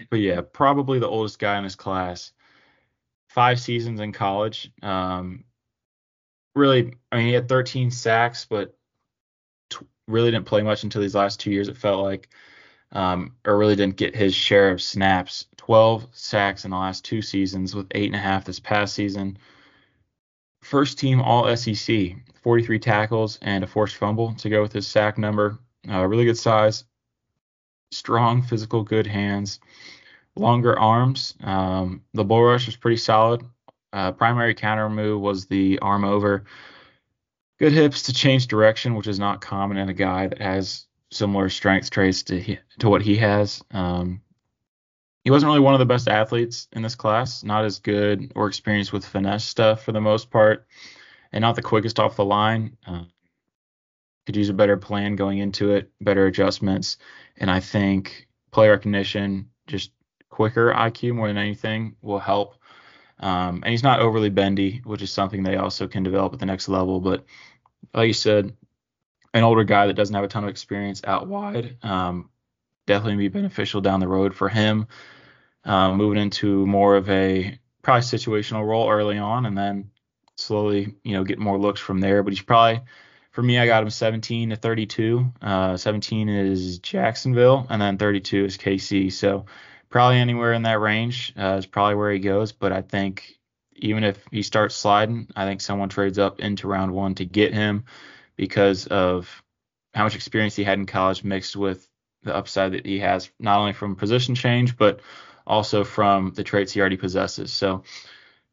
[0.10, 2.32] but yeah, probably the oldest guy in his class.
[3.28, 4.72] Five seasons in college.
[4.82, 5.44] Um,
[6.56, 8.78] really, I mean, he had 13 sacks, but
[9.70, 11.68] t- really didn't play much until these last two years.
[11.68, 12.30] It felt like
[12.92, 15.46] um, or really didn't get his share of snaps.
[15.58, 19.38] 12 sacks in the last two seasons, with eight and a half this past season.
[20.62, 25.18] First team All SEC, 43 tackles and a forced fumble to go with his sack
[25.18, 25.60] number.
[25.90, 26.84] Uh, really good size,
[27.92, 29.60] strong physical, good hands,
[30.36, 31.36] longer arms.
[31.42, 33.44] Um, the bull rush was pretty solid.
[33.94, 36.44] Uh, primary counter move was the arm over.
[37.60, 41.50] Good hips to change direction, which is not common in a guy that has similar
[41.50, 43.62] strength traits to he, to what he has.
[43.72, 44.22] Um,
[45.24, 48.48] he wasn't really one of the best athletes in this class, not as good or
[48.48, 50.66] experienced with finesse stuff for the most part,
[51.32, 52.78] and not the quickest off the line.
[52.88, 53.04] Uh,
[54.26, 56.98] could use a better plan going into it, better adjustments,
[57.38, 59.92] and I think play recognition, just
[60.30, 62.56] quicker IQ more than anything, will help.
[63.20, 66.46] Um, and he's not overly bendy, which is something they also can develop at the
[66.46, 67.00] next level.
[67.00, 67.26] But
[67.94, 68.56] like you said,
[69.34, 71.78] an older guy that doesn't have a ton of experience out wide.
[71.84, 72.30] Um,
[72.86, 74.88] definitely be beneficial down the road for him.
[75.64, 79.92] Um, moving into more of a probably situational role early on, and then
[80.36, 82.24] slowly, you know, get more looks from there.
[82.24, 82.82] But he's probably,
[83.32, 85.32] for me, I got him 17 to 32.
[85.42, 89.12] Uh, 17 is Jacksonville, and then 32 is KC.
[89.12, 89.46] So
[89.90, 92.52] probably anywhere in that range uh, is probably where he goes.
[92.52, 93.38] But I think
[93.76, 97.54] even if he starts sliding, I think someone trades up into round one to get
[97.54, 97.86] him
[98.42, 99.44] because of
[99.94, 101.88] how much experience he had in college mixed with
[102.24, 105.02] the upside that he has not only from position change but
[105.46, 107.54] also from the traits he already possesses.
[107.54, 107.84] So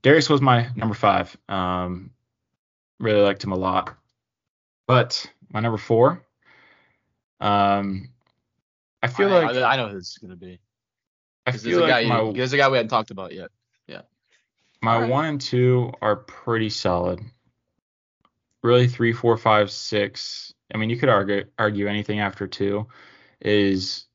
[0.02, 1.34] Darius was my number five.
[1.48, 2.10] Um,
[3.00, 3.96] really liked him a lot.
[4.86, 6.22] But my number four,
[7.40, 8.10] um,
[9.02, 10.60] I feel I, like I, I know who this is gonna be.
[11.46, 12.02] I There's feel a guy.
[12.02, 13.48] like my There's a guy we hadn't talked about yet.
[13.86, 14.02] Yeah.
[14.82, 15.10] My Alright.
[15.10, 17.20] one and two are pretty solid.
[18.62, 20.52] Really, three, four, five, six.
[20.74, 22.86] I mean, you could argue argue anything after two
[23.40, 24.06] is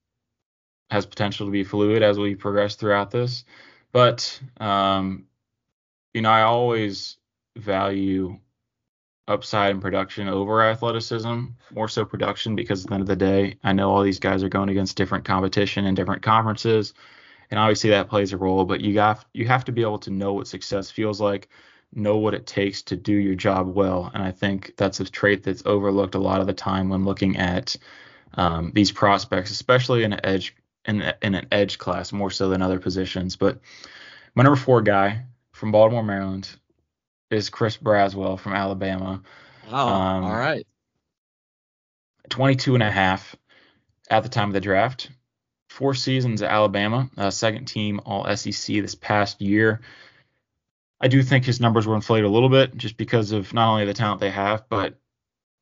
[0.90, 3.46] has potential to be fluid as we progress throughout this.
[3.92, 5.26] But um,
[6.14, 7.18] you know, I always
[7.56, 8.40] value
[9.28, 13.58] upside and production over athleticism, more so production because at the end of the day,
[13.64, 16.94] I know all these guys are going against different competition and different conferences,
[17.50, 18.66] and obviously that plays a role.
[18.66, 21.50] But you got you have to be able to know what success feels like,
[21.96, 25.44] know what it takes to do your job well, and I think that's a trait
[25.44, 27.76] that's overlooked a lot of the time when looking at
[28.36, 32.62] um, these prospects, especially in an edge in, in an edge class more so than
[32.62, 33.36] other positions.
[33.36, 33.60] But
[34.36, 36.50] my number four guy from Baltimore, Maryland,
[37.30, 39.22] is Chris Braswell from Alabama.
[39.72, 40.68] Oh, Um, all right.
[42.30, 43.36] 22 and a half
[44.10, 45.10] at the time of the draft.
[45.70, 49.82] Four seasons at Alabama, uh, second team All SEC this past year.
[51.04, 53.84] I do think his numbers were inflated a little bit just because of not only
[53.84, 54.98] the talent they have, but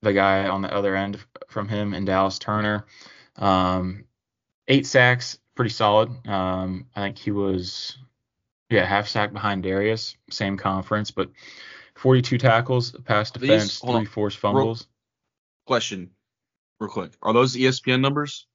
[0.04, 1.18] the guy on the other end
[1.50, 2.86] from him in Dallas Turner.
[3.38, 4.04] Um,
[4.68, 6.10] eight sacks, pretty solid.
[6.28, 7.98] Um, I think he was,
[8.70, 11.32] yeah, half sack behind Darius, same conference, but
[11.96, 13.96] 42 tackles, pass These- defense, on.
[13.96, 14.86] three forced fumbles.
[15.66, 16.12] Question,
[16.80, 17.14] real quick.
[17.24, 18.46] Are those ESPN numbers?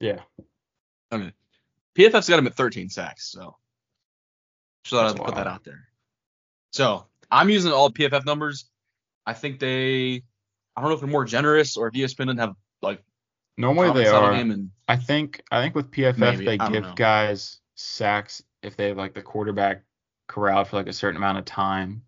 [0.00, 0.22] Yeah.
[1.12, 1.32] Okay.
[1.94, 3.56] PFF's got him at 13 sacks, so
[4.82, 5.86] just thought I'd put that out there.
[6.72, 8.66] So I'm using all PFF numbers.
[9.26, 10.22] I think they,
[10.76, 13.02] I don't know if they're more generous or if ESPN doesn't have like
[13.56, 14.32] Normally they are.
[14.32, 16.94] and I think I think with PFF Maybe, they give know.
[16.96, 19.82] guys sacks if they have like the quarterback
[20.28, 22.02] corralled for like a certain amount of time.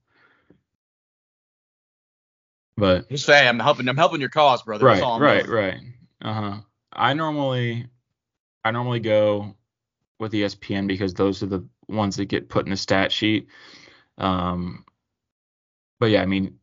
[2.77, 3.87] But just say I'm helping.
[3.89, 4.87] I'm helping your cause, brother.
[4.87, 5.57] That's right, all I'm right, doing.
[5.57, 5.81] right.
[6.23, 6.57] Uh huh.
[6.93, 7.87] I normally
[8.65, 9.55] I normally go
[10.19, 13.49] with ESPN because those are the ones that get put in the stat sheet.
[14.19, 14.85] Um,
[15.99, 16.59] but yeah, I mean,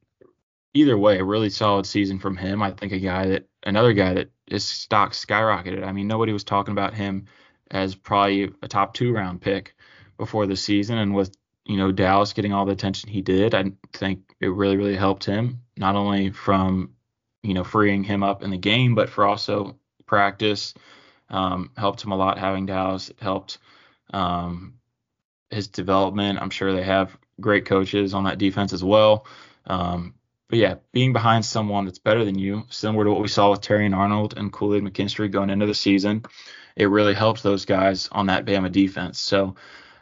[0.73, 2.61] either way, a really solid season from him.
[2.61, 5.85] I think a guy that another guy that his stock skyrocketed.
[5.85, 7.25] I mean, nobody was talking about him
[7.71, 9.75] as probably a top two round pick
[10.17, 11.35] before the season, and with
[11.65, 15.25] you know Dallas getting all the attention he did, I think it really really helped
[15.25, 16.93] him not only from
[17.43, 20.73] you know freeing him up in the game, but for also practice.
[21.31, 23.09] Um, helped him a lot having Dallas.
[23.09, 23.59] It helped
[24.11, 24.79] um,
[25.51, 26.39] his development.
[26.41, 29.25] I'm sure they have great coaches on that defense as well.
[29.65, 30.15] Um,
[30.49, 33.61] but yeah, being behind someone that's better than you, similar to what we saw with
[33.61, 36.23] Terrion Arnold and Kool-Aid McKinstry going into the season,
[36.75, 39.19] it really helped those guys on that Bama defense.
[39.19, 39.55] So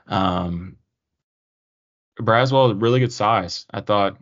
[0.08, 0.78] um,
[2.20, 3.66] Braswell, is really good size.
[3.72, 4.18] I thought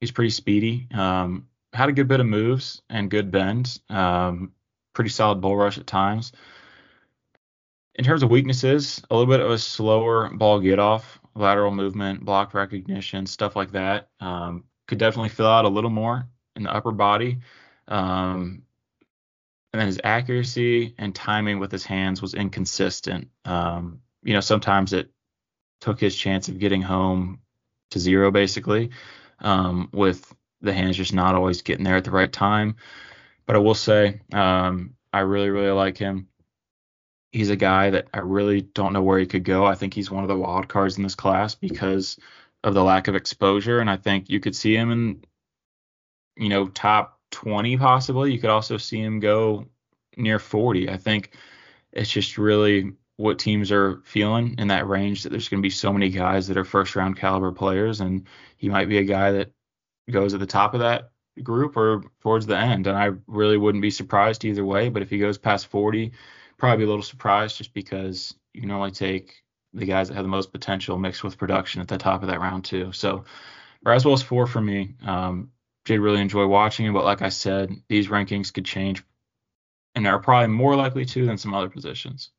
[0.00, 0.88] he's pretty speedy.
[0.92, 3.80] Um, had a good bit of moves and good bends.
[3.88, 4.52] Um,
[4.92, 6.32] pretty solid bull rush at times.
[7.94, 12.24] In terms of weaknesses, a little bit of a slower ball get off, lateral movement,
[12.24, 14.08] block recognition, stuff like that.
[14.20, 17.38] Um, could definitely fill out a little more in the upper body.
[17.88, 18.62] Um,
[19.72, 23.28] and then his accuracy and timing with his hands was inconsistent.
[23.44, 25.10] Um, you know, sometimes it
[25.80, 27.40] took his chance of getting home
[27.90, 28.90] to zero, basically,
[29.40, 32.76] um, with the hands just not always getting there at the right time.
[33.46, 36.28] But I will say, um, I really, really like him.
[37.32, 39.64] He's a guy that I really don't know where he could go.
[39.64, 42.18] I think he's one of the wild cards in this class because
[42.62, 43.80] of the lack of exposure.
[43.80, 45.24] And I think you could see him in,
[46.36, 48.32] you know, top 20 possibly.
[48.32, 49.66] You could also see him go
[50.16, 50.90] near 40.
[50.90, 51.32] I think
[51.92, 55.70] it's just really what teams are feeling in that range that there's going to be
[55.70, 58.00] so many guys that are first round caliber players.
[58.00, 59.52] And he might be a guy that
[60.10, 61.10] goes at the top of that
[61.42, 62.86] group or towards the end.
[62.86, 64.90] And I really wouldn't be surprised either way.
[64.90, 66.12] But if he goes past 40,
[66.62, 69.42] probably a little surprised just because you normally take
[69.74, 72.38] the guys that have the most potential mixed with production at the top of that
[72.38, 72.92] round too.
[72.92, 73.24] So
[73.84, 74.94] Braswell's four for me.
[75.04, 75.50] Um,
[75.84, 79.02] did really enjoy watching him, but like I said, these rankings could change
[79.96, 82.30] and are probably more likely to than some other positions.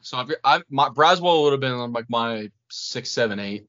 [0.00, 3.68] So I've, I've my Braswell would have been like my six, seven, eight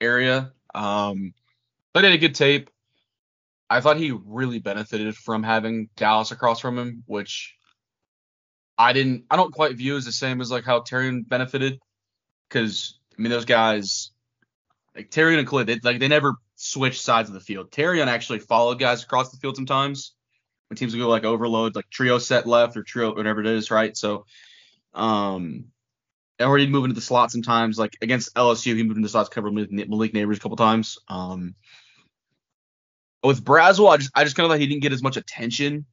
[0.00, 0.52] area.
[0.74, 1.34] Um,
[1.92, 2.68] but had a good tape.
[3.70, 7.56] I thought he really benefited from having Dallas across from him, which
[8.76, 9.24] I didn't.
[9.30, 11.78] I don't quite view as the same as like how Tyrion benefited,
[12.48, 14.10] because I mean those guys,
[14.94, 17.70] like Tyrion and Khalid, they, like they never switched sides of the field.
[17.70, 20.14] Tyrion actually followed guys across the field sometimes
[20.68, 23.70] when teams would go like overload, like trio set left or trio whatever it is,
[23.70, 23.96] right?
[23.96, 24.26] So,
[24.94, 25.66] um,
[26.40, 27.78] or he'd move into the slot sometimes.
[27.78, 30.98] Like against LSU, he moved into the slots, covered Malik Malik Nabers a couple times.
[31.08, 31.54] Um,
[33.24, 35.86] with Braswell, I just I just kind of thought he didn't get as much attention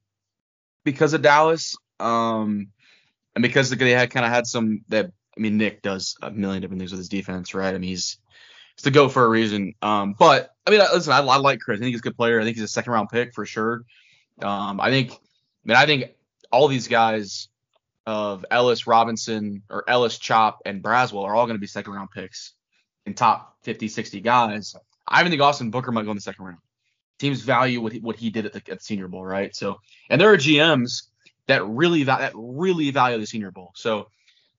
[0.84, 2.68] because of Dallas, um,
[3.36, 5.12] and because they had kind of had some that.
[5.38, 7.74] I mean, Nick does a million different things with his defense, right?
[7.74, 8.18] I mean, he's
[8.74, 9.74] it's the go for a reason.
[9.82, 11.78] Um, but I mean, listen, I, I like Chris.
[11.78, 12.40] I think he's a good player.
[12.40, 13.84] I think he's a second round pick for sure.
[14.42, 15.18] Um, I think, I
[15.64, 16.12] mean, I think
[16.52, 17.48] all these guys
[18.06, 22.10] of Elliss, Robinson, or Elliss, Chop, and Braswell are all going to be second round
[22.12, 22.54] picks
[23.06, 24.76] in top 50, 60 guys.
[25.08, 26.60] I even think Austin Booker might go in the second round.
[27.22, 29.56] Teams value what he, what he did at the, at Senior Bowl, right?
[29.56, 31.04] So, and there are GMs
[31.46, 33.74] that really that really value the Senior Bowl.
[33.76, 34.08] So,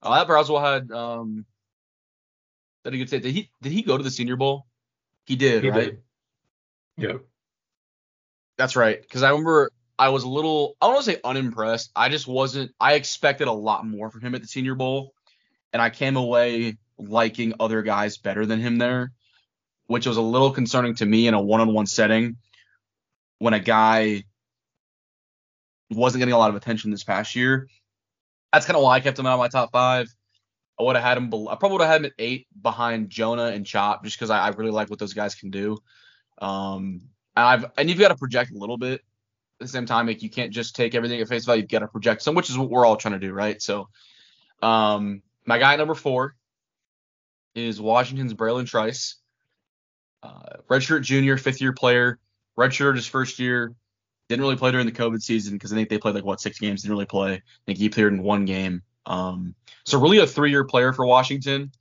[0.00, 1.44] uh, that Braswell had um
[2.84, 4.66] that he could say did he did he go to the Senior Bowl?
[5.24, 5.98] He did, He right?
[6.96, 7.08] did.
[7.08, 7.22] Yep.
[8.58, 9.02] That's right.
[9.02, 11.90] Because I remember I was a little I don't want to say unimpressed.
[11.96, 12.70] I just wasn't.
[12.78, 15.14] I expected a lot more from him at the Senior Bowl,
[15.72, 19.10] and I came away liking other guys better than him there,
[19.88, 22.36] which was a little concerning to me in a one-on-one setting
[23.43, 24.22] when a guy
[25.90, 27.66] wasn't getting a lot of attention this past year.
[28.53, 30.07] That's kind of why I kept him out of my top five.
[30.78, 31.28] I would have had him.
[31.28, 34.30] Below, I probably would have had him at eight behind Jonah and Chop, just because
[34.30, 35.76] I, I, really like what those guys can do.
[36.40, 40.07] Um, and I've and you've got to project a little bit at the same time.
[40.07, 41.62] Like you can't just take everything at face value.
[41.62, 43.61] You've got to project some, which is what we're all trying to do, right?
[43.61, 43.88] So,
[44.62, 46.36] um, my guy number four
[47.57, 49.16] is Washington's Bralen Trice,
[50.22, 52.20] uh, redshirt junior, fifth year player,
[52.59, 53.74] redshirt his first year.
[54.28, 56.59] Didn't really play during the COVID season because I think they played like what six
[56.59, 56.82] games.
[56.82, 57.34] Didn't really play.
[57.34, 58.82] I think he played in one game.
[59.05, 61.72] Um, so really a three-year player for Washington,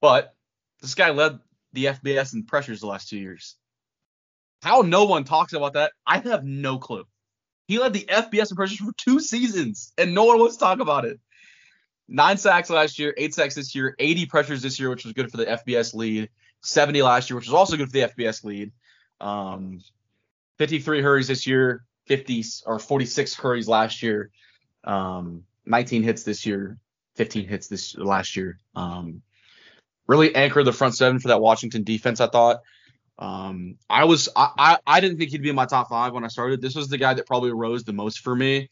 [0.00, 0.34] but
[0.80, 1.38] this guy led
[1.72, 3.56] the FBS in pressures the last two years.
[4.62, 7.06] How no one talks about that, I have no clue.
[7.68, 10.80] He led the FBS in pressures for two seasons, and no one wants to talk
[10.80, 11.20] about it.
[12.08, 15.30] Nine sacks last year, eight sacks this year, 80 pressures this year, which was good
[15.30, 16.28] for the FBS lead.
[16.62, 18.72] 70 last year, which was also good for the FBS lead.
[19.20, 19.80] Um,
[20.58, 24.30] 53 hurries this year, 50 or 46 hurries last year.
[24.84, 26.78] Um, 19 hits this year,
[27.16, 28.58] 15 hits this last year.
[28.74, 29.22] Um,
[30.06, 32.20] really anchored the front seven for that Washington defense.
[32.20, 32.60] I thought.
[33.16, 36.24] Um, I was I, I, I didn't think he'd be in my top five when
[36.24, 36.60] I started.
[36.60, 38.70] This was the guy that probably rose the most for me.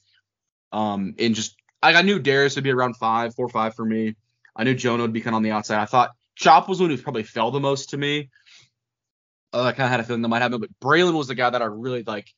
[0.73, 4.17] Um, and just I, I knew Darius would be around five, four, five for me.
[4.57, 5.81] I knew Jonah would be kind of on the outside.
[5.81, 8.31] I thought Chop was one who probably fell the most to me.
[9.53, 11.51] Uh, I kind of had a feeling that might happen, but Bralen was the guy
[11.51, 12.33] that I really like.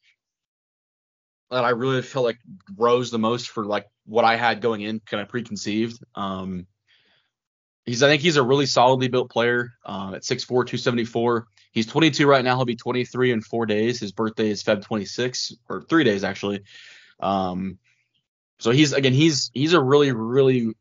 [1.50, 2.38] That I really felt like
[2.76, 6.02] rose the most for like what I had going in, kind of preconceived.
[6.14, 6.66] Um,
[7.84, 11.46] he's I think he's a really solidly built player uh, at 6'4", 274.
[11.72, 12.56] He's 22 right now.
[12.56, 14.00] He'll be 23 in four days.
[14.00, 16.62] His birthday is Feb 26 or three days actually.
[17.20, 17.78] Um,
[18.58, 20.72] so he's again he's he's a really really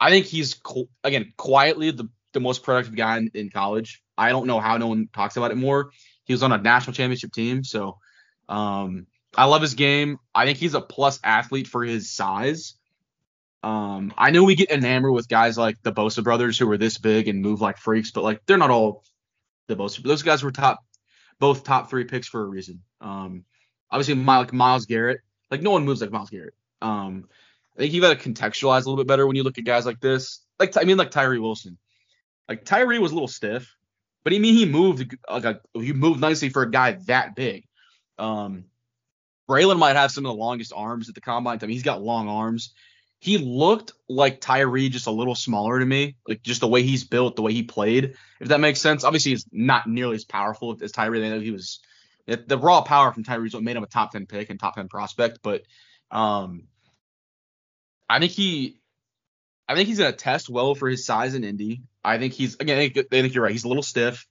[0.00, 0.60] I think he's
[1.02, 4.02] again quietly the the most productive guy in, in, college.
[4.18, 5.90] I don't know how no one talks about it more.
[6.24, 7.98] He was on a national championship team, so
[8.48, 10.18] um, I love his game.
[10.34, 12.74] I think he's a plus athlete for his size.
[13.62, 16.98] Um, I know we get enamored with guys like the Bosa brothers who are this
[16.98, 19.04] big and move like freaks, but like they're not all
[19.68, 20.02] the Bosa.
[20.02, 20.84] Those guys were top,
[21.38, 22.82] both top three picks for a reason.
[23.00, 23.44] Um,
[23.90, 25.20] obviously, like Myles Garrett,
[25.50, 26.54] like no one moves like Myles Garrett.
[26.82, 27.28] Um,
[27.76, 29.86] I think you got to contextualize a little bit better when you look at guys
[29.86, 30.40] like this.
[30.58, 31.78] Like I mean, like Tyree Wilson.
[32.48, 33.74] Like Tyree was a little stiff,
[34.22, 37.64] but I mean he moved like a, he moved nicely for a guy that big.
[38.18, 38.64] Um,
[39.48, 41.58] Bralen might have some of the longest arms at the combine.
[41.60, 42.72] I mean, he's got long arms.
[43.20, 47.04] He looked like Tyree, just a little smaller to me, like just the way he's
[47.04, 49.04] built, the way he played, if that makes sense.
[49.04, 51.24] Obviously, he's not nearly as powerful as Tyree.
[51.24, 51.80] I know he was
[52.26, 54.76] the raw power from Tyree is what made him a top 10 pick and top
[54.76, 55.62] 10 prospect, but
[56.10, 56.64] um,
[58.08, 58.78] I think he
[59.68, 61.82] I think he's gonna test well for his size in Indy.
[62.02, 62.78] I think he's again.
[62.78, 63.52] I think, I think you're right.
[63.52, 64.26] He's a little stiff.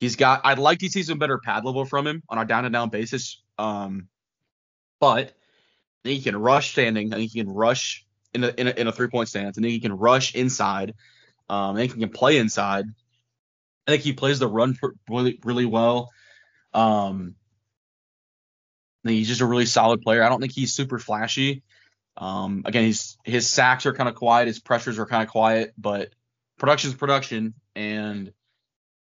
[0.00, 0.42] He's got.
[0.44, 2.90] I'd like to see some better pad level from him on a down and down
[2.90, 3.42] basis.
[3.58, 4.08] Um,
[5.00, 7.12] but I think he can rush standing.
[7.12, 9.56] I think he can rush in a in a, in a three point stance.
[9.56, 10.94] I think he can rush inside.
[11.48, 12.84] Um, I think he can play inside.
[13.86, 14.76] I think he plays the run
[15.08, 16.10] really really well.
[16.74, 17.36] Um,
[19.04, 20.22] he's just a really solid player.
[20.22, 21.62] I don't think he's super flashy.
[22.16, 25.74] Um, again, he's his sacks are kind of quiet, his pressures are kind of quiet,
[25.76, 26.10] but
[26.58, 28.32] production's production, and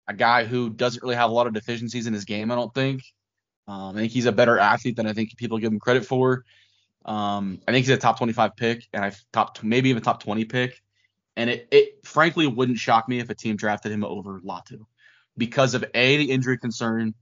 [0.09, 2.75] a guy who doesn't really have a lot of deficiencies in his game, I don't
[2.75, 3.03] think.
[3.69, 6.45] Um, I think he's a better athlete than I think people give him credit for.
[7.05, 10.45] Um, I think he's a top 25 pick, and I top maybe even top 20
[10.45, 10.81] pick.
[11.37, 14.87] And it, it frankly wouldn't shock me if a team drafted him over Latu
[15.37, 17.15] because of a the injury concern,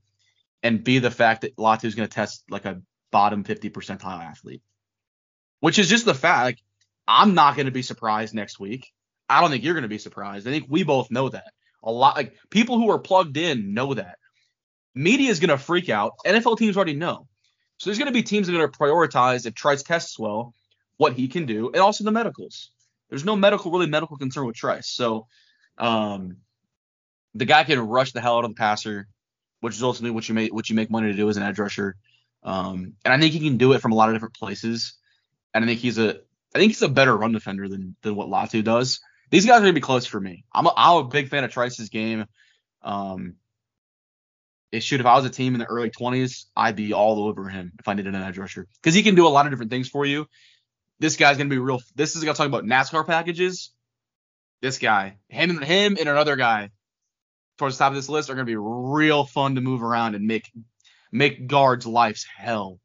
[0.63, 2.81] and b the fact that Latu is going to test like a
[3.11, 4.61] bottom 50 percentile athlete
[5.65, 6.43] which is just the fact.
[6.43, 6.59] Like,
[7.07, 8.93] I'm not going to be surprised next week.
[9.27, 10.47] I don't think you're going to be surprised.
[10.47, 11.53] I think we both know that.
[11.81, 14.19] A lot, like people who are plugged in know that.
[14.93, 16.13] Media is going to freak out.
[16.23, 17.27] NFL teams already know.
[17.77, 20.53] So there's going to be teams that are going to prioritize if Trice tests well,
[20.97, 22.69] what he can do, and also the medicals.
[23.09, 24.87] There's no medical, really medical concern with Trice.
[24.87, 25.25] So
[25.79, 26.37] um,
[27.33, 29.07] the guy can rush the hell out of the passer,
[29.61, 31.57] which is ultimately what you make what you make money to do as an edge
[31.57, 31.95] rusher.
[32.43, 34.93] Um, and I think he can do it from a lot of different places.
[35.55, 36.19] And I think he's a
[36.53, 38.99] I think he's a better run defender than than what Latu does.
[39.31, 40.43] These guys are gonna be close for me.
[40.53, 42.25] I'm a, I'm a big fan of Trice's game.
[42.83, 43.35] Um,
[44.71, 47.47] it should if I was a team in the early 20s, I'd be all over
[47.47, 49.71] him if I needed an edge rusher because he can do a lot of different
[49.71, 50.27] things for you.
[50.99, 51.81] This guy's gonna be real.
[51.95, 53.71] This is gonna talk about NASCAR packages.
[54.61, 56.71] This guy, him, him, and another guy
[57.57, 60.27] towards the top of this list are gonna be real fun to move around and
[60.27, 60.51] make
[61.13, 62.79] make guards' lives hell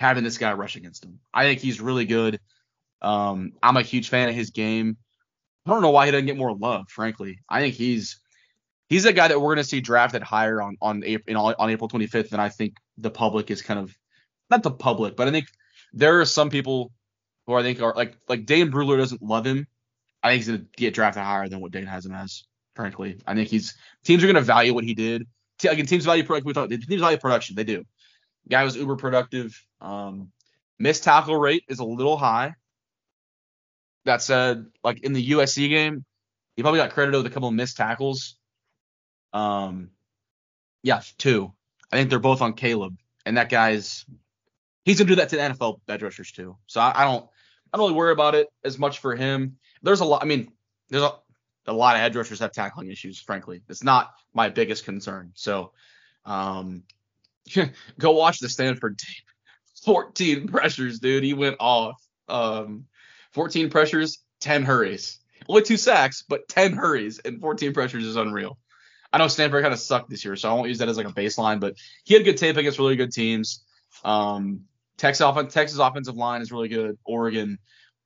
[0.00, 1.20] having this guy rush against him.
[1.32, 2.40] I think he's really good.
[3.02, 4.96] Um, I'm a huge fan of his game.
[5.64, 7.40] I don't know why he doesn't get more love, frankly.
[7.48, 8.20] I think he's
[8.88, 11.88] he's a guy that we're going to see drafted higher on on April on April
[11.88, 13.96] 25th than I think the public is kind of
[14.50, 15.46] not the public, but I think
[15.92, 16.92] there are some people
[17.46, 19.66] who I think are like like Dane Brugler doesn't love him.
[20.22, 22.44] I think he's going to get drafted higher than what Dane has him as.
[22.74, 23.74] Frankly, I think he's
[24.04, 25.26] teams are going to value what he did.
[25.64, 26.70] Again, teams value like we talked.
[26.70, 27.56] Teams value production.
[27.56, 27.84] They do.
[28.48, 29.60] Guy was uber productive.
[29.80, 30.30] Um,
[30.78, 32.54] missed tackle rate is a little high.
[34.04, 36.04] That said, like in the USC game,
[36.54, 38.36] he probably got credited with a couple of missed tackles.
[39.32, 39.90] Um,
[40.82, 41.52] yeah, two.
[41.90, 44.04] I think they're both on Caleb, and that guy's
[44.84, 46.56] he's gonna do that to the NFL edge rushers too.
[46.66, 47.28] So I, I don't
[47.72, 49.58] I don't really worry about it as much for him.
[49.82, 50.22] There's a lot.
[50.22, 50.52] I mean,
[50.88, 51.12] there's a,
[51.66, 53.20] a lot of edge rushers have tackling issues.
[53.20, 55.32] Frankly, it's not my biggest concern.
[55.34, 55.72] So,
[56.24, 56.84] um,
[57.98, 59.24] go watch the Stanford tape.
[59.84, 61.24] 14 pressures, dude.
[61.24, 62.02] He went off.
[62.28, 62.86] Um,
[63.32, 65.18] 14 pressures, 10 hurries.
[65.48, 68.58] Only two sacks, but 10 hurries and 14 pressures is unreal.
[69.12, 71.06] I know Stanford kind of sucked this year, so I won't use that as like
[71.06, 71.74] a baseline, but
[72.04, 73.64] he had good tape against really good teams.
[74.04, 74.62] Um,
[74.96, 76.98] Texas, off- Texas offensive line is really good.
[77.04, 77.58] Oregon,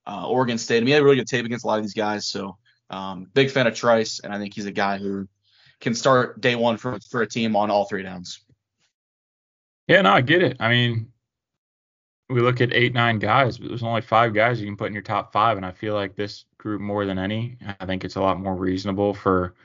[0.07, 0.79] uh, Oregon State.
[0.79, 2.27] I mean, he had really good tape against a lot of these guys.
[2.27, 2.59] So
[2.91, 5.29] um, big fan of Trice, and I think he's a guy who
[5.81, 8.41] can start day one for for a team on all three downs.
[9.91, 10.57] Yeah, no, I get it.
[10.61, 11.11] I mean,
[12.29, 14.93] we look at eight, nine guys, but there's only five guys you can put in
[14.93, 17.59] your top five, and I feel like this group more than any.
[17.81, 19.57] I think it's a lot more reasonable for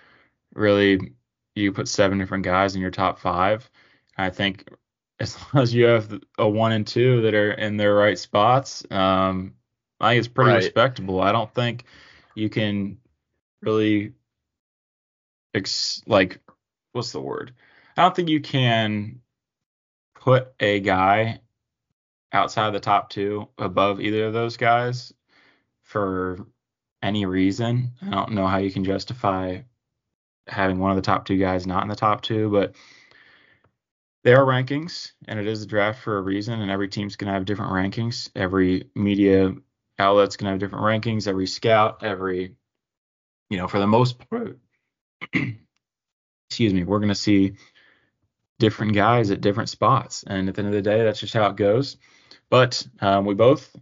[0.56, 1.14] really
[1.54, 3.70] you put seven different guys in your top five.
[4.18, 4.68] I think
[5.20, 8.84] as long as you have a one and two that are in their right spots,
[8.90, 9.54] um,
[10.00, 10.64] I think it's pretty right.
[10.64, 11.22] respectable.
[11.22, 11.84] I don't think
[12.34, 12.98] you can
[13.62, 14.14] really
[15.54, 16.40] ex- like
[16.94, 17.54] what's the word?
[17.96, 19.22] I don't think you can
[20.26, 21.40] put a guy
[22.34, 25.14] outside the top two above either of those guys
[25.84, 26.48] for
[27.04, 27.92] any reason.
[28.02, 29.60] I don't know how you can justify
[30.48, 32.74] having one of the top two guys not in the top two, but
[34.24, 37.28] there are rankings, and it is a draft for a reason, and every team's going
[37.28, 38.32] to have different rankings.
[38.36, 39.54] Every media
[40.00, 41.28] outlet's going to have different rankings.
[41.28, 42.56] Every scout, every,
[43.52, 44.58] you know, for the most part,
[46.50, 47.58] excuse me, we're going to see
[48.60, 50.24] different guys at different spots.
[50.26, 51.98] And at the end of the day, that's just how it goes.
[52.50, 53.76] But um, we both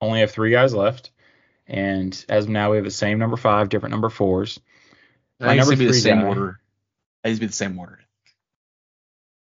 [0.00, 1.10] only have three guys left.
[1.66, 4.60] And as of now, we have the same number five, different number fours.
[5.40, 6.60] My number three be the same guy, order.
[7.24, 8.00] I used to be the same order.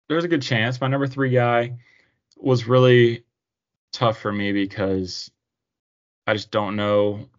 [0.09, 0.80] There's a good chance.
[0.80, 1.78] My number three guy
[2.38, 3.24] was really
[3.91, 5.32] tough for me because
[6.28, 7.30] I just don't know.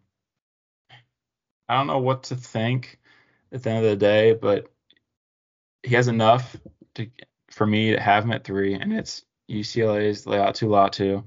[1.68, 2.98] I don't know what to think
[3.52, 4.73] at the end of the day, but
[5.84, 6.56] he has enough
[6.94, 7.08] to
[7.50, 11.24] for me to have him at three, and it's UCLA's Laiatu Latu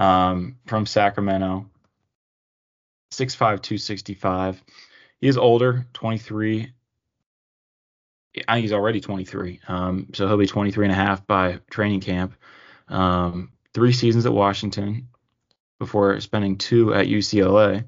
[0.00, 1.66] um, from Sacramento,
[3.12, 4.62] 6'5", 265.
[5.20, 6.72] He is older, 23.
[8.46, 9.60] I think he's already 23.
[9.66, 12.34] Um, so he'll be 23 and a half by training camp.
[12.88, 15.08] Um, three seasons at Washington
[15.78, 17.86] before spending two at UCLA.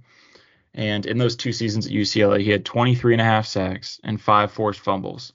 [0.73, 4.19] And in those two seasons at UCLA, he had 23 and a half sacks and
[4.19, 5.35] five forced fumbles.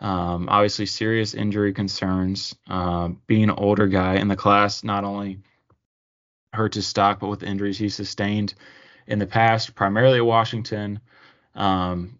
[0.00, 2.54] Um, obviously, serious injury concerns.
[2.68, 5.40] Uh, being an older guy in the class not only
[6.52, 8.54] hurts his stock, but with injuries he sustained
[9.06, 11.00] in the past, primarily at Washington,
[11.54, 12.18] um,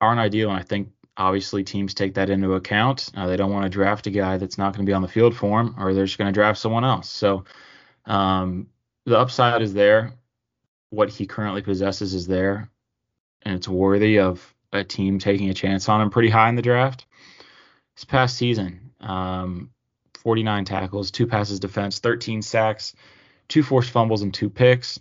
[0.00, 0.50] aren't ideal.
[0.50, 3.10] And I think obviously teams take that into account.
[3.16, 5.08] Uh, they don't want to draft a guy that's not going to be on the
[5.08, 7.08] field for him, or they're just going to draft someone else.
[7.08, 7.44] So
[8.06, 8.68] um,
[9.06, 10.14] the upside is there.
[10.90, 12.68] What he currently possesses is there,
[13.42, 16.62] and it's worthy of a team taking a chance on him pretty high in the
[16.62, 17.06] draft.
[17.96, 19.70] This past season, um,
[20.22, 22.94] 49 tackles, two passes defense, 13 sacks,
[23.48, 24.98] two forced fumbles, and two picks.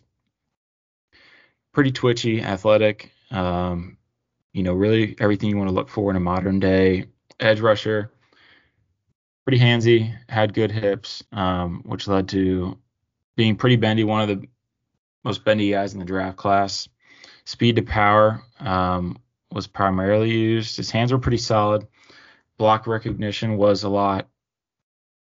[1.74, 3.12] Pretty twitchy, athletic.
[3.30, 3.98] Um,
[4.52, 7.06] you know, really everything you want to look for in a modern day
[7.40, 8.12] edge rusher.
[9.46, 12.78] pretty handsy, had good hips, um, which led to
[13.36, 14.48] being pretty bendy, one of the
[15.24, 16.90] most bendy guys in the draft class.
[17.46, 19.18] Speed to power um,
[19.52, 20.78] was primarily used.
[20.78, 21.88] His hands were pretty solid.
[22.58, 24.28] Block recognition was a lot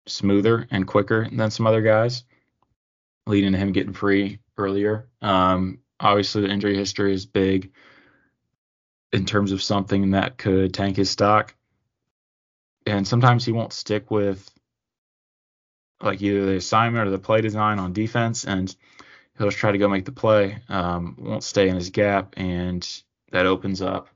[0.06, 2.24] smoother and quicker than some other guys,
[3.26, 5.08] leading to him getting free earlier.
[5.20, 7.72] Um, obviously, the injury history is big
[9.12, 11.54] in terms of something that could tank his stock.
[12.86, 14.50] And sometimes he won't stick with
[16.00, 18.74] like either the assignment or the play design on defense, and
[19.36, 20.58] he'll just try to go make the play.
[20.68, 22.86] Um, won't stay in his gap, and
[23.30, 24.08] that opens up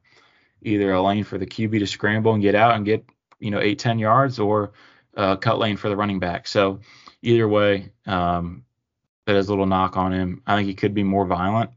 [0.63, 3.05] either a lane for the QB to scramble and get out and get
[3.39, 4.73] you know eight ten yards, or
[5.15, 6.47] a cut lane for the running back.
[6.47, 6.81] So
[7.23, 8.65] either way, um,
[9.27, 10.43] that is a little knock on him.
[10.47, 11.71] I think he could be more violent.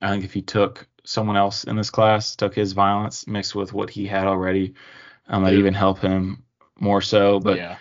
[0.00, 3.72] I think if he took someone else in this class, took his violence mixed with
[3.72, 4.74] what he had already,
[5.28, 6.42] um, that even help him
[6.78, 7.40] more so.
[7.40, 7.78] But yeah.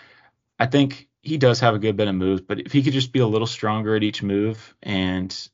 [0.59, 3.11] I think he does have a good bit of moves, but if he could just
[3.11, 5.49] be a little stronger at each move and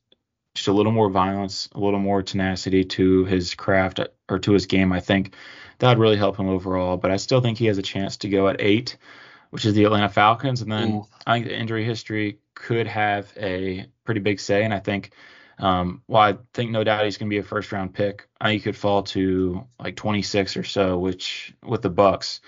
[0.54, 4.66] just a little more violence, a little more tenacity to his craft or to his
[4.66, 5.34] game, I think
[5.78, 6.96] that would really help him overall.
[6.96, 8.96] But I still think he has a chance to go at eight,
[9.50, 10.60] which is the Atlanta Falcons.
[10.60, 11.06] And then Ooh.
[11.26, 14.64] I think the injury history could have a pretty big say.
[14.64, 15.12] And I think,
[15.58, 18.48] um, while I think no doubt he's going to be a first round pick, I
[18.48, 22.40] think he could fall to like 26 or so, which with the Bucs.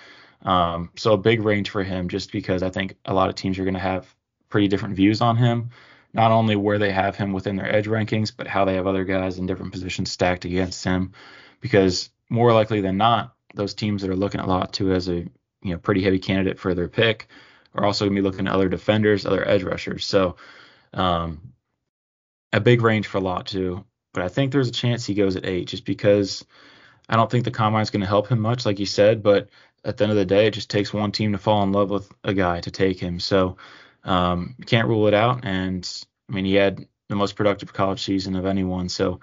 [0.43, 3.59] Um, so a big range for him, just because I think a lot of teams
[3.59, 4.15] are going to have
[4.51, 5.71] pretty different views on him.
[6.15, 9.05] Not only where they have him within their edge rankings, but how they have other
[9.05, 11.13] guys in different positions stacked against him.
[11.61, 15.27] Because more likely than not, those teams that are looking at Latu as a
[15.63, 17.29] you know pretty heavy candidate for their pick
[17.75, 20.07] are also going to be looking at other defenders, other edge rushers.
[20.07, 20.37] So
[20.93, 21.53] um,
[22.53, 25.67] a big range for Latu, but I think there's a chance he goes at eight,
[25.67, 26.45] just because
[27.09, 29.23] I don't think the combine's going to help him much, like you said.
[29.23, 29.49] But
[29.85, 31.91] at the end of the day, it just takes one team to fall in love
[31.91, 33.19] with a guy to take him.
[33.19, 33.57] So
[34.05, 35.45] um, you can't rule it out.
[35.45, 35.89] And
[36.29, 39.21] I mean, he had the most productive college season of anyone, so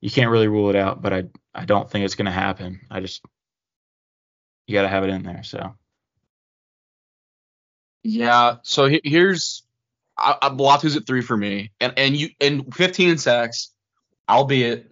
[0.00, 1.02] you can't really rule it out.
[1.02, 2.80] But I I don't think it's going to happen.
[2.90, 3.24] I just
[4.66, 5.42] you got to have it in there.
[5.42, 5.74] So
[8.02, 8.56] Yeah.
[8.62, 9.62] So he- here's
[10.18, 13.70] I, I Latu's at three for me, and and you and 15 sacks,
[14.28, 14.90] albeit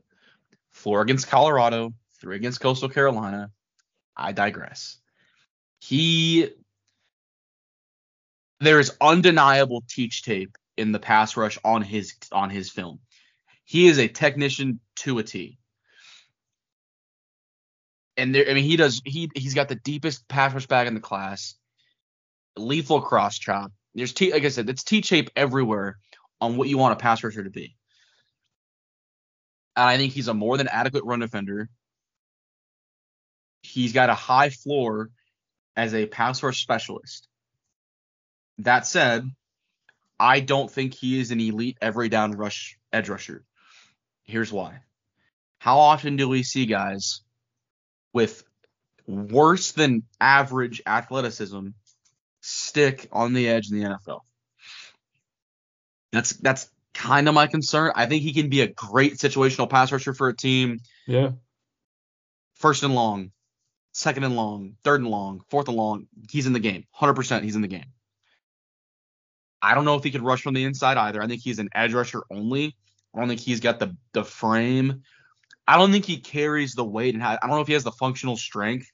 [0.73, 3.51] four against Colorado, three against Coastal Carolina.
[4.17, 4.99] I digress.
[5.81, 6.51] He
[8.61, 13.01] there is undeniable teach tape in the pass rush on his on his film.
[13.65, 15.59] He is a technician to a T.
[18.17, 19.01] And there, I mean, he does.
[19.05, 21.55] He he's got the deepest pass rush bag in the class.
[22.57, 23.73] Lethal cross chop.
[23.95, 25.99] There's T, like I said, it's T shape everywhere
[26.41, 27.77] on what you want a pass rusher to be.
[29.77, 31.69] And I think he's a more than adequate run defender.
[33.63, 35.11] He's got a high floor
[35.77, 37.29] as a pass rush specialist.
[38.59, 39.29] That said,
[40.19, 43.45] I don't think he is an elite every down rush edge rusher.
[44.25, 44.81] Here's why.
[45.59, 47.23] How often do we see guys
[48.13, 48.45] with
[49.07, 51.69] worse than average athleticism
[52.41, 54.21] stick on the edge in the NFL?
[56.13, 57.93] That's that's kind of my concern.
[57.95, 60.81] I think he can be a great situational pass rusher for a team.
[61.07, 61.31] yeah,
[62.57, 63.33] First and long,
[63.93, 66.07] second and long, third and long, fourth and long.
[66.31, 66.85] He's in the game.
[67.01, 67.87] 100% he's in the game.
[69.63, 71.23] I don't know if he could rush from the inside either.
[71.23, 72.77] I think he's an edge rusher only.
[73.15, 75.03] I don't think he's got the the frame.
[75.67, 77.93] I don't think he carries the weight and I don't know if he has the
[77.93, 78.91] functional strength.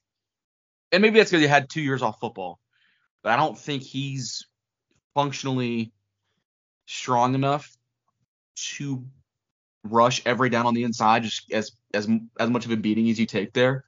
[0.93, 2.59] And maybe that's because he had two years off football.
[3.23, 4.47] But I don't think he's
[5.14, 5.93] functionally
[6.87, 7.75] strong enough
[8.55, 9.05] to
[9.85, 12.09] rush every down on the inside just as as
[12.39, 13.85] as much of a beating as you take there.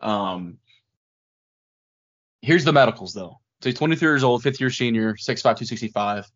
[0.00, 0.58] Um,
[2.42, 3.40] here's the medicals though.
[3.62, 6.30] So he's 23 years old, fifth year senior, 6'5", 265.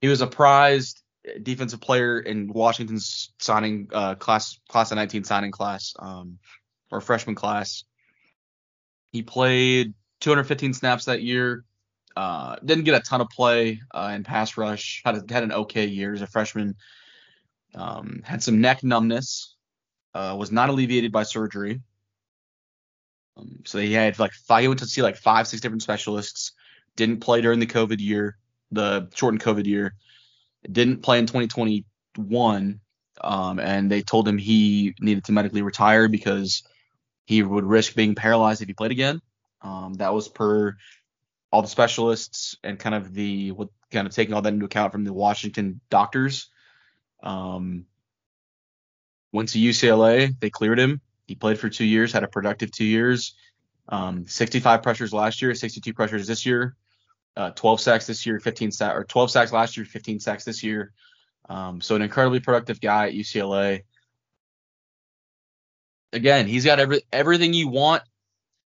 [0.00, 1.02] He was a prized
[1.42, 6.38] defensive player in Washington's signing uh, class, class of 19 signing class, um,
[6.90, 7.84] or freshman class.
[9.12, 11.64] He played 215 snaps that year.
[12.16, 15.02] Uh, didn't get a ton of play uh, in pass rush.
[15.04, 16.74] Had a, had an okay year as a freshman.
[17.74, 19.54] Um, had some neck numbness.
[20.14, 21.80] Uh, was not alleviated by surgery.
[23.36, 26.52] Um, so he had like five, he went to see like five, six different specialists.
[26.98, 28.36] Didn't play during the COVID year,
[28.72, 29.94] the shortened COVID year.
[30.70, 32.80] Didn't play in 2021,
[33.20, 36.64] um, and they told him he needed to medically retire because
[37.24, 39.22] he would risk being paralyzed if he played again.
[39.62, 40.76] Um, that was per
[41.52, 44.90] all the specialists and kind of the what kind of taking all that into account
[44.90, 46.48] from the Washington doctors.
[47.22, 47.86] Um,
[49.30, 51.00] went to UCLA, they cleared him.
[51.28, 53.34] He played for two years, had a productive two years.
[53.88, 56.74] Um, 65 pressures last year, 62 pressures this year,
[57.38, 60.64] uh, 12 sacks this year, 15 sacks or 12 sacks last year, 15 sacks this
[60.64, 60.92] year.
[61.48, 63.84] Um, so an incredibly productive guy at UCLA.
[66.12, 68.02] Again, he's got every everything you want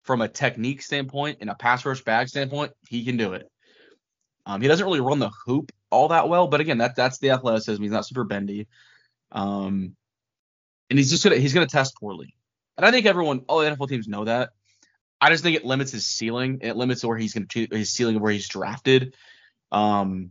[0.03, 2.71] from a technique standpoint and a pass rush bag standpoint.
[2.89, 3.49] He can do it.
[4.47, 7.31] Um, he doesn't really run the hoop all that well, but again, that that's the
[7.31, 7.81] athleticism.
[7.81, 8.67] He's not super bendy.
[9.31, 9.95] Um,
[10.89, 12.35] and he's just gonna he's gonna test poorly.
[12.77, 14.49] And I think everyone, all the NFL teams know that.
[15.25, 16.59] I just think it limits his ceiling.
[16.61, 19.15] It limits where he's gonna his ceiling of where he's drafted.
[19.71, 20.29] Um,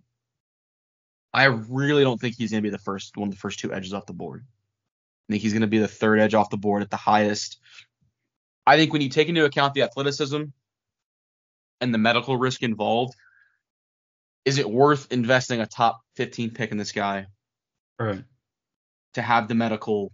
[1.33, 3.93] I really don't think he's gonna be the first one of the first two edges
[3.93, 4.45] off the board.
[5.29, 7.59] I think he's gonna be the third edge off the board at the highest.
[8.65, 10.45] I think when you take into account the athleticism
[11.81, 13.17] and the medical risk involved,
[14.45, 17.27] is it worth investing a top 15 pick in this guy?
[17.99, 18.23] Right.
[19.15, 20.13] To have the medical,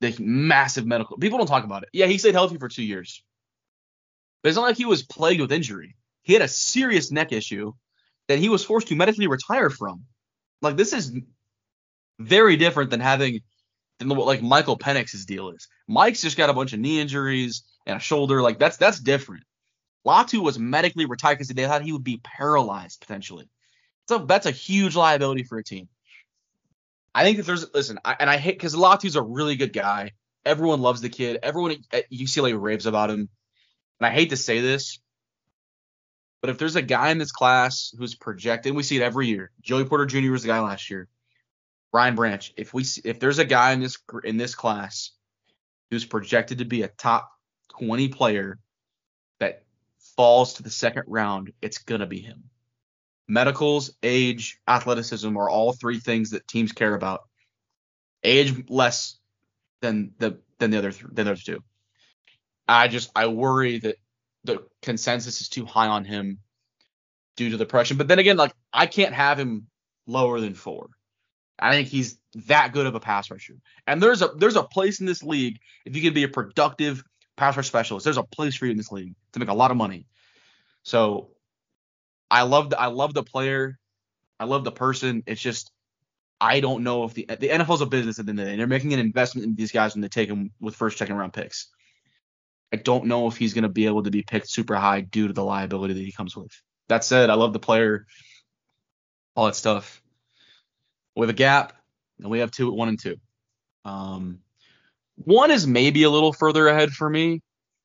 [0.00, 1.18] the massive medical.
[1.18, 1.90] People don't talk about it.
[1.92, 3.22] Yeah, he stayed healthy for two years.
[4.42, 5.96] But it's not like he was plagued with injury.
[6.22, 7.72] He had a serious neck issue
[8.28, 10.04] that he was forced to medically retire from.
[10.62, 11.12] Like this is
[12.18, 13.40] very different than having
[13.98, 15.68] than what like Michael Penix's deal is.
[15.86, 18.42] Mike's just got a bunch of knee injuries and a shoulder.
[18.42, 19.44] Like that's that's different.
[20.06, 23.48] Latu was medically retired because they thought he would be paralyzed potentially.
[24.08, 25.88] So that's a huge liability for a team.
[27.14, 30.12] I think that there's listen, I, and I hate because Latu's a really good guy.
[30.44, 31.40] Everyone loves the kid.
[31.42, 33.28] Everyone at UCLA raves about him.
[34.00, 35.00] And I hate to say this,
[36.40, 39.50] but if there's a guy in this class who's projected, we see it every year.
[39.60, 40.30] Joey Porter Jr.
[40.30, 41.08] was the guy last year.
[41.90, 42.52] Brian Branch.
[42.56, 45.10] If we see, if there's a guy in this in this class
[45.90, 47.30] who's projected to be a top
[47.78, 48.58] 20 player
[49.40, 49.64] that
[50.16, 52.44] falls to the second round, it's gonna be him.
[53.26, 57.22] Medicals, age, athleticism are all three things that teams care about.
[58.22, 59.18] Age less
[59.80, 61.62] than the than the other th- than the other two.
[62.68, 63.96] I just I worry that
[64.44, 66.38] the consensus is too high on him
[67.36, 67.94] due to the pressure.
[67.94, 69.68] But then again, like I can't have him
[70.06, 70.90] lower than four.
[71.58, 73.54] I think he's that good of a pass rusher.
[73.86, 77.02] And there's a there's a place in this league if you can be a productive
[77.36, 78.04] pass rush specialist.
[78.04, 80.06] There's a place for you in this league to make a lot of money.
[80.82, 81.30] So
[82.30, 83.78] I love the I love the player.
[84.38, 85.22] I love the person.
[85.26, 85.72] It's just
[86.40, 88.56] I don't know if the the NFL's a business at the end of the day.
[88.56, 91.32] They're making an investment in these guys when they take them with first, second round
[91.32, 91.68] picks.
[92.72, 95.28] I don't know if he's going to be able to be picked super high due
[95.28, 96.52] to the liability that he comes with.
[96.88, 98.06] That said, I love the player,
[99.34, 100.02] all that stuff.
[101.16, 101.72] We have a gap,
[102.18, 103.16] and we have two at one and two.
[103.84, 104.40] Um,
[105.16, 107.42] one is maybe a little further ahead for me.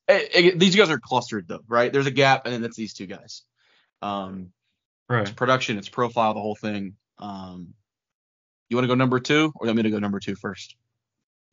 [0.08, 1.92] It, it, these guys are clustered though, right?
[1.92, 3.44] There's a gap, and then it's these two guys.
[4.02, 4.52] Um,
[5.10, 5.22] right.
[5.22, 6.96] It's production, it's profile, the whole thing.
[7.20, 7.74] Um,
[8.70, 10.76] you want to go number two, or you want me to go number two first?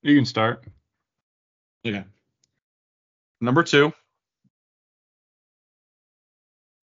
[0.02, 0.64] You can start.
[1.86, 2.04] Okay.
[3.40, 3.92] Number two,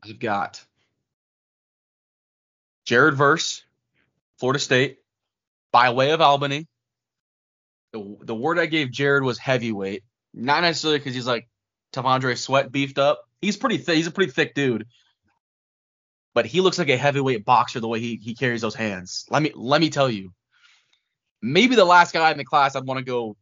[0.03, 0.63] I've got
[2.85, 3.63] Jared Verse,
[4.39, 4.97] Florida State,
[5.71, 6.67] by way of Albany.
[7.93, 10.03] The, the word I gave Jared was heavyweight,
[10.33, 11.47] not necessarily because he's like
[11.93, 13.21] T'Vondre Sweat beefed up.
[13.41, 13.77] He's pretty.
[13.77, 14.87] He's a pretty thick dude,
[16.33, 19.25] but he looks like a heavyweight boxer the way he, he carries those hands.
[19.29, 20.33] Let me let me tell you,
[21.41, 23.37] maybe the last guy in the class I'd want to go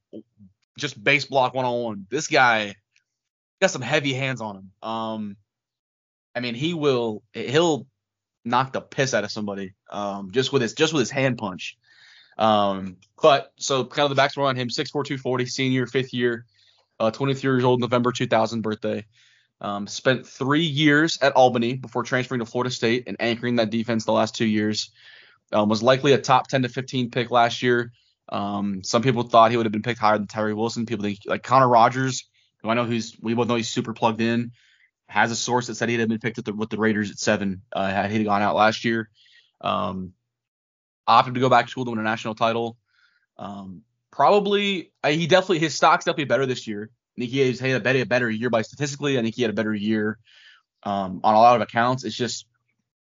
[0.77, 2.07] just base block one on one.
[2.09, 2.75] This guy
[3.65, 4.71] got some heavy hands on him.
[4.87, 5.37] Um,
[6.35, 7.87] I mean, he will he'll
[8.43, 11.75] knock the piss out of somebody um, just with his just with his hand punch.
[12.37, 16.45] Um, but so kind of the backstory on him: 6'4", 240, senior, fifth year,
[16.99, 19.05] uh, 23 years old, November 2000 birthday.
[19.61, 24.05] Um, spent three years at Albany before transferring to Florida State and anchoring that defense
[24.05, 24.91] the last two years.
[25.53, 27.91] Um, was likely a top 10 to 15 pick last year.
[28.29, 30.85] Um, some people thought he would have been picked higher than Tyree Wilson.
[30.85, 32.27] People think like Connor Rogers
[32.65, 34.51] who I know who's we both know he's super plugged in,
[35.07, 37.61] has a source that said he'd have been picked the, with the Raiders at seven
[37.71, 39.09] uh, had he gone out last year.
[39.61, 40.13] Um,
[41.07, 42.77] opted to go back to school to win a national title.
[43.37, 46.89] Um, probably uh, he definitely his stock's definitely better this year.
[47.17, 49.17] I think he had a better, a better year by statistically.
[49.17, 50.17] I think he had a better year
[50.83, 52.03] um, on a lot of accounts.
[52.03, 52.45] It's just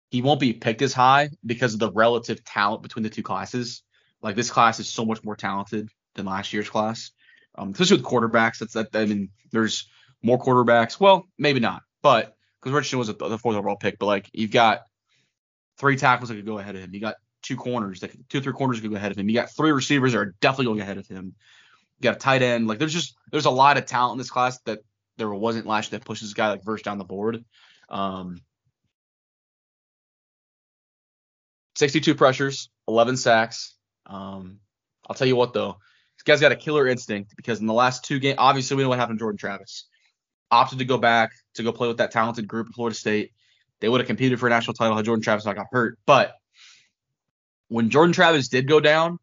[0.10, 3.84] he won't be picked as high because of the relative talent between the two classes.
[4.22, 7.12] Like this class is so much more talented than last year's class
[7.58, 8.60] um, especially with quarterbacks.
[8.60, 8.90] That's that.
[8.94, 9.90] I mean, there's
[10.22, 11.00] more quarterbacks.
[11.00, 14.82] Well, maybe not, but because Richardson was the fourth overall pick, but like you've got
[15.78, 16.94] three tackles that could go ahead of him.
[16.94, 19.30] You got two corners that two three corners could go ahead of him.
[19.30, 21.36] You got three receivers that are definitely going ahead of him.
[22.00, 22.68] You got a tight end.
[22.68, 24.80] Like there's just there's a lot of talent in this class that
[25.18, 27.44] there wasn't last year that pushes this guy like Verse down the board.
[27.90, 28.42] Um,
[31.76, 33.76] 62 pressures, 11 sacks.
[34.06, 34.60] Um,
[35.08, 35.78] I'll tell you what though,
[36.28, 39.00] guy's got a killer instinct because in the last two games, obviously we know what
[39.00, 39.88] happened to Jordan Travis.
[40.52, 43.32] opted to go back to go play with that talented group of Florida State.
[43.80, 46.00] They would have competed for a national title had Jordan Travis not got hurt.
[46.06, 46.36] But
[47.68, 49.20] when Jordan Travis did go down,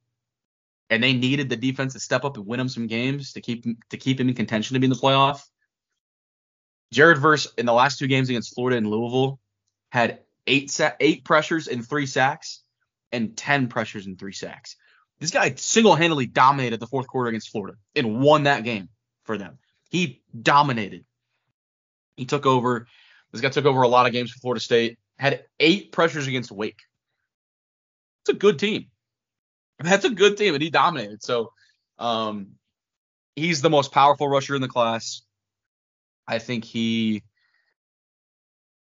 [0.90, 3.64] and they needed the defense to step up and win them some games to keep
[3.88, 5.40] to keep him in contention to be in the playoff.
[6.92, 9.40] Jared Verse in the last two games against Florida and Louisville
[9.90, 12.62] had eight sa- eight pressures and three sacks
[13.12, 14.76] and ten pressures and three sacks.
[15.20, 18.88] This guy single-handedly dominated the fourth quarter against Florida and won that game
[19.24, 19.58] for them.
[19.90, 21.04] He dominated.
[22.16, 22.86] He took over.
[23.32, 24.98] This guy took over a lot of games for Florida State.
[25.18, 26.80] Had eight pressures against Wake.
[28.22, 28.86] It's a good team.
[29.78, 31.22] That's a good team, and he dominated.
[31.22, 31.52] So,
[31.98, 32.52] um,
[33.36, 35.22] he's the most powerful rusher in the class.
[36.26, 37.22] I think he,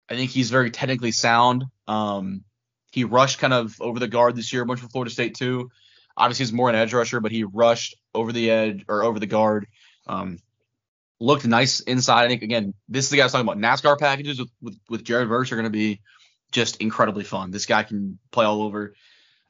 [0.09, 1.65] I think he's very technically sound.
[1.87, 2.45] Um,
[2.93, 5.71] he rushed kind of over the guard this year, a bunch for Florida State too.
[6.17, 9.27] Obviously, he's more an edge rusher, but he rushed over the edge or over the
[9.27, 9.67] guard.
[10.07, 10.39] Um,
[11.21, 12.25] looked nice inside.
[12.25, 13.59] I think again, this is the guy I was talking about.
[13.59, 16.01] NASCAR packages with with, with Jared Verse are going to be
[16.53, 17.51] just incredibly fun.
[17.51, 18.95] This guy can play all over.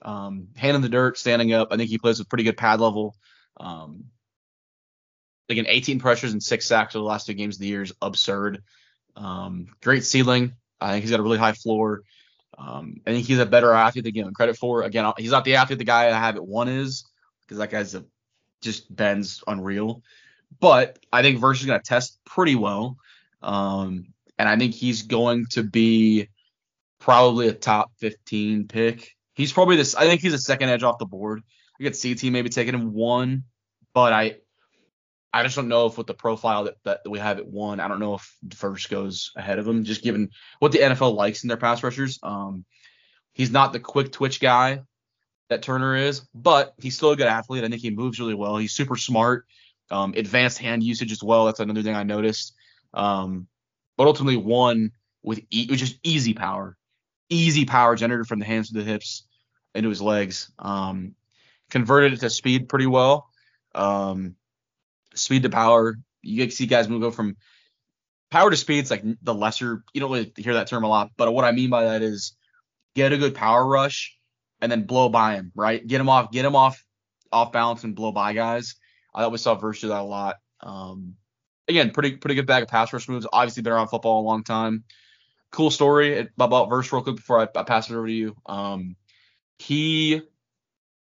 [0.03, 1.69] Um, hand in the dirt, standing up.
[1.71, 3.15] I think he plays with pretty good pad level.
[3.59, 4.05] Um,
[5.49, 7.93] again, 18 pressures and six sacks over the last two games of the year is
[8.03, 8.63] absurd.
[9.17, 10.55] Um, great ceiling.
[10.81, 12.03] I think he's got a really high floor.
[12.59, 14.83] Um, I think he's a better athlete to give him credit for.
[14.83, 17.05] Again, he's not the athlete the guy I have at one is
[17.43, 18.05] because that guy's a,
[18.61, 20.03] just bends unreal.
[20.59, 22.97] But I think Verse is going to test pretty well.
[23.43, 24.07] Um,
[24.39, 26.29] and I think he's going to be
[26.99, 29.17] probably a top 15 pick.
[29.35, 29.95] He's probably this.
[29.95, 31.43] I think he's a second edge off the board.
[31.79, 33.45] I could CT maybe taking him one,
[33.93, 34.37] but I
[35.37, 37.89] I just don't know if with the profile that, that we have at one, I
[37.89, 40.31] don't know if Verse goes ahead of him, just given
[40.61, 42.19] what the NFL likes in their pass rushers.
[42.23, 42.65] Um,
[43.35, 44.81] he's not the quick twitch guy
[45.51, 47.65] that Turner is, but he's still a good athlete.
[47.65, 48.57] I think he moves really well.
[48.57, 49.47] He's super smart,
[49.91, 51.45] um, advanced hand usage as well.
[51.45, 52.55] That's another thing I noticed.
[52.95, 53.47] Um,
[53.99, 56.79] but ultimately, one with e- just easy power,
[57.29, 59.25] easy power generated from the hands to the hips
[59.75, 60.51] into his legs.
[60.59, 61.15] Um,
[61.69, 63.29] converted it to speed pretty well.
[63.75, 64.37] Um,
[65.17, 65.97] speed to power.
[66.23, 67.37] You see guys move from
[68.31, 68.81] power to speed.
[68.81, 69.83] It's like the lesser.
[69.93, 72.37] You don't really hear that term a lot, but what I mean by that is
[72.95, 74.17] get a good power rush
[74.61, 75.53] and then blow by him.
[75.55, 76.83] Right, get him off, get him off,
[77.33, 78.75] off balance and blow by guys.
[79.15, 80.37] I thought we saw Verse do that a lot.
[80.61, 81.15] Um,
[81.69, 83.27] again, pretty pretty good bag of pass rush moves.
[83.33, 84.85] Obviously been around football a long time.
[85.53, 88.37] Cool story about Verse real quick before I, I pass it over to you.
[88.47, 88.97] Um,
[89.59, 90.23] he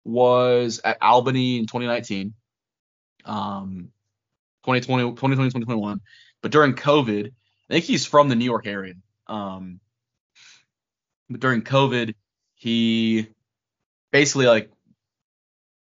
[0.06, 2.34] was at Albany in 2019.
[3.26, 3.90] Um,
[4.68, 6.02] 2020, 2020, 2021.
[6.42, 8.96] But during COVID, I think he's from the New York area.
[9.28, 9.80] Um,
[11.30, 12.14] but during COVID,
[12.56, 13.28] he
[14.12, 14.70] basically like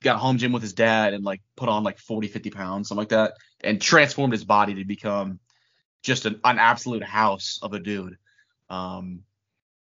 [0.04, 3.02] got home gym with his dad and like put on like 40, 50 pounds, something
[3.02, 5.40] like that, and transformed his body to become
[6.04, 8.18] just an, an absolute house of a dude.
[8.70, 9.22] Um,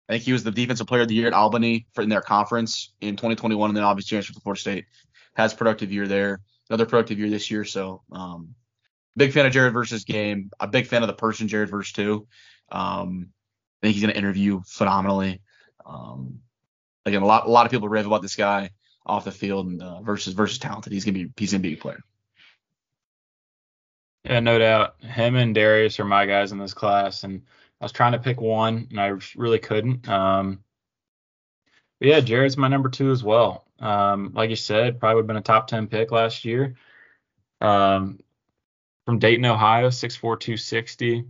[0.07, 2.21] I think he was the defensive player of the year at Albany for in their
[2.21, 4.85] conference in 2021, and then obviously transferred to Florida State.
[5.33, 6.39] Has productive year there,
[6.69, 7.65] another productive year this year.
[7.65, 8.55] So um,
[9.15, 10.51] big fan of Jared Verse's game.
[10.59, 12.27] A big fan of the person Jared Verse too.
[12.71, 13.29] Um,
[13.81, 15.41] I think he's going to interview phenomenally.
[15.85, 16.39] Um,
[17.05, 18.71] again, a lot a lot of people rave about this guy
[19.05, 20.91] off the field and uh, Verse's Verse's talented.
[20.91, 22.01] He's gonna be he's gonna be a player.
[24.23, 25.01] Yeah, no doubt.
[25.01, 27.43] Him and Darius are my guys in this class, and
[27.79, 30.09] I was trying to pick one, and I really couldn't.
[30.09, 30.63] Um,
[31.99, 33.67] but yeah, Jared's my number two as well.
[33.79, 36.75] Um, like you said, probably would have been a top ten pick last year.
[37.61, 38.19] Um,
[39.05, 41.25] from Dayton, Ohio, 6'4", 260.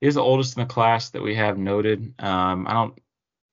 [0.00, 2.14] He's the oldest in the class that we have noted.
[2.18, 2.98] Um, I don't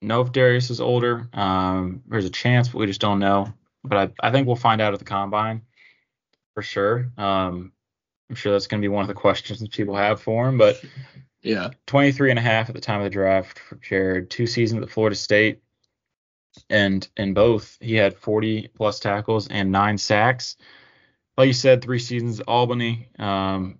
[0.02, 1.30] know if Darius is older.
[1.34, 3.54] Um, there's a chance, but we just don't know.
[3.84, 5.62] But I, I think we'll find out at the combine
[6.56, 7.12] for sure.
[7.18, 7.72] Um,
[8.30, 10.58] I'm sure that's going to be one of the questions that people have for him.
[10.58, 10.84] But
[11.44, 14.30] yeah, 23 and a half at the time of the draft for Jared.
[14.30, 15.62] Two seasons at Florida State,
[16.70, 20.58] and in both he had 40 plus tackles and nine sacks
[21.40, 23.08] like you said, three seasons Albany.
[23.18, 23.80] Um,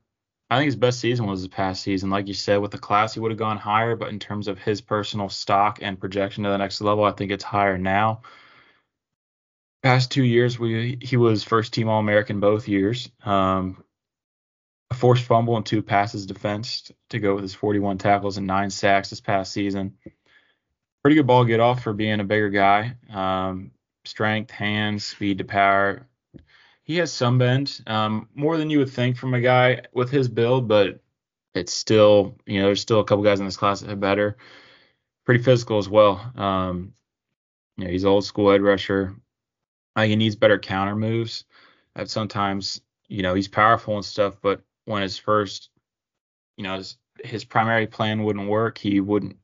[0.50, 2.10] I think his best season was his past season.
[2.10, 4.58] Like you said, with the class, he would have gone higher, but in terms of
[4.58, 8.22] his personal stock and projection to the next level, I think it's higher now.
[9.84, 13.12] Past two years, we he was first team All American both years.
[13.26, 13.84] Um,
[14.90, 18.70] a forced fumble and two passes defensed to go with his 41 tackles and nine
[18.70, 19.98] sacks this past season.
[21.04, 22.96] Pretty good ball get off for being a bigger guy.
[23.12, 23.72] Um,
[24.06, 26.09] strength, hands, speed to power,
[26.90, 30.28] he has some bend, um, more than you would think from a guy with his
[30.28, 31.00] build, but
[31.54, 34.38] it's still, you know, there's still a couple guys in this class that have better.
[35.24, 36.32] Pretty physical as well.
[36.36, 36.96] Um,
[37.78, 39.16] you know, he's old school edge rusher.
[39.96, 41.46] Uh, he needs better counter moves.
[41.94, 45.70] That sometimes, you know, he's powerful and stuff, but when his first,
[46.58, 48.80] you know his, his primary plan wouldn't work.
[48.80, 49.38] He wouldn't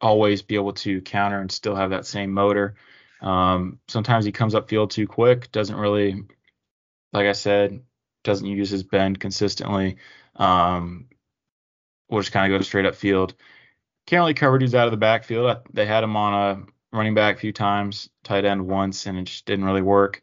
[0.00, 2.74] always be able to counter and still have that same motor.
[3.20, 6.24] Um, sometimes he comes up field too quick, doesn't really,
[7.12, 7.82] like I said,
[8.24, 9.96] doesn't use his bend consistently.
[10.36, 11.06] Um,
[12.08, 13.34] will just kind of go straight up field.
[14.06, 15.58] Can't really cover dudes out of the backfield.
[15.72, 19.24] They had him on a running back a few times, tight end once, and it
[19.24, 20.22] just didn't really work.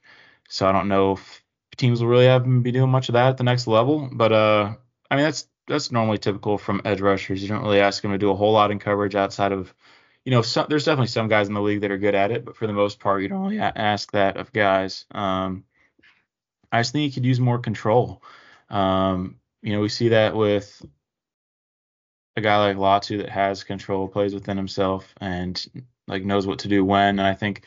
[0.49, 1.43] So I don't know if
[1.77, 4.09] teams will really have him be doing much of that at the next level.
[4.11, 4.75] But uh,
[5.09, 7.41] I mean that's that's normally typical from edge rushers.
[7.41, 9.73] You don't really ask them to do a whole lot in coverage outside of,
[10.23, 12.45] you know, some, there's definitely some guys in the league that are good at it,
[12.45, 15.05] but for the most part, you don't really ask that of guys.
[15.11, 15.63] Um,
[16.71, 18.21] I just think he could use more control.
[18.69, 20.85] Um, you know, we see that with
[22.35, 25.65] a guy like Latu that has control, plays within himself, and
[26.07, 27.19] like knows what to do when.
[27.19, 27.63] And I think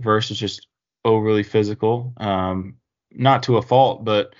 [0.00, 0.66] Verse is just
[1.04, 2.76] overly physical, um,
[3.10, 4.34] not to a fault, but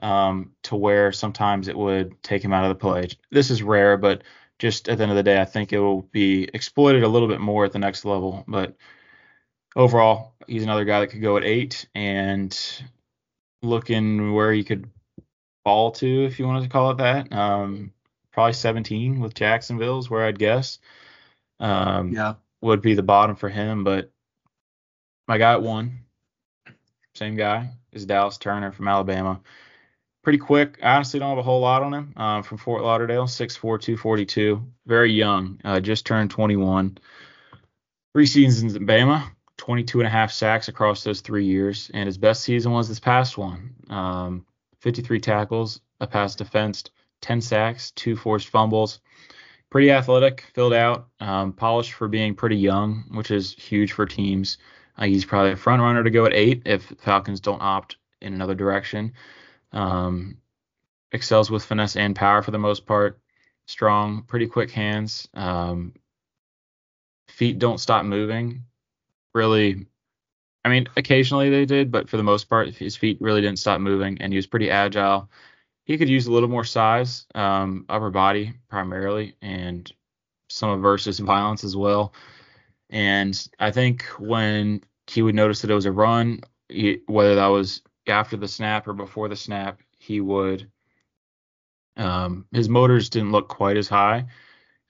[0.00, 3.08] um, to where sometimes it would take him out of the play.
[3.30, 4.22] This is rare, but
[4.58, 7.28] just at the end of the day, I think it will be exploited a little
[7.28, 8.44] bit more at the next level.
[8.46, 8.76] But
[9.76, 12.56] overall, he's another guy that could go at eight and
[13.64, 14.88] looking where he could
[15.64, 17.32] fall to, if you wanted to call it that.
[17.32, 17.92] Um,
[18.32, 20.78] probably 17 with Jacksonville's where I'd guess.
[21.60, 24.10] Um, yeah, would be the bottom for him, but
[25.28, 26.00] my guy at one,
[27.14, 29.40] same guy, is Dallas Turner from Alabama
[30.24, 30.78] pretty quick.
[30.82, 32.12] I honestly don't have a whole lot on him.
[32.16, 34.66] Um, from Fort Lauderdale, 6'4", 242.
[34.86, 35.60] Very young.
[35.64, 36.98] Uh, just turned 21.
[38.14, 39.24] Three seasons in Bama,
[39.56, 41.90] 22 and a half sacks across those three years.
[41.94, 43.74] And his best season was this past one.
[43.88, 44.46] Um,
[44.80, 46.90] 53 tackles, a pass defensed,
[47.20, 49.00] 10 sacks, two forced fumbles.
[49.70, 54.58] Pretty athletic, filled out, um, polished for being pretty young, which is huge for teams.
[54.96, 58.34] Uh, he's probably a front runner to go at eight if Falcons don't opt in
[58.34, 59.12] another direction.
[59.72, 60.36] Um,
[61.10, 63.18] excels with finesse and power for the most part.
[63.66, 65.28] Strong, pretty quick hands.
[65.34, 65.94] Um,
[67.28, 68.64] feet don't stop moving.
[69.34, 69.86] Really,
[70.64, 73.80] I mean, occasionally they did, but for the most part, his feet really didn't stop
[73.80, 75.30] moving, and he was pretty agile.
[75.84, 79.90] He could use a little more size, um, upper body primarily, and
[80.48, 82.14] some of Verse's violence as well.
[82.90, 87.46] And I think when he would notice that it was a run, he, whether that
[87.48, 90.70] was after the snap or before the snap, he would.
[91.96, 94.26] Um, his motors didn't look quite as high.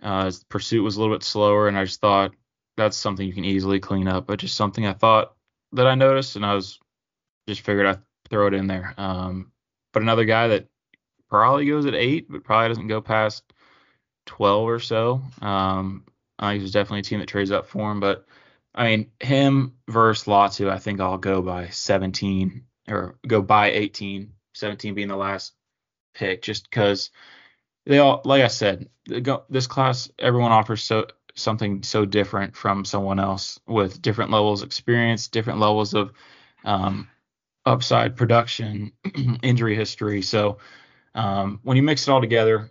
[0.03, 2.33] Uh, his pursuit was a little bit slower, and I just thought
[2.77, 4.27] that's something you can easily clean up.
[4.27, 5.35] But just something I thought
[5.73, 6.79] that I noticed, and I was
[7.49, 8.01] just figured I'd
[8.31, 8.95] throw it in there.
[8.97, 9.53] Um,
[9.93, 10.69] but another guy that
[11.29, 13.45] probably goes at eight, but probably doesn't go past
[14.27, 15.23] 12 or so.
[15.41, 16.05] Um,
[16.39, 18.27] I think there's definitely a team that trades up for him, but
[18.75, 24.33] I mean, him versus Latu, I think I'll go by 17 or go by 18,
[24.55, 25.55] 17 being the last
[26.15, 27.11] pick, just because
[27.87, 33.19] they all, like I said, this class, everyone offers so something so different from someone
[33.19, 36.13] else with different levels of experience, different levels of
[36.65, 37.09] um,
[37.67, 38.93] upside production,
[39.43, 40.23] injury history.
[40.23, 40.59] So
[41.15, 42.71] um, when you mix it all together,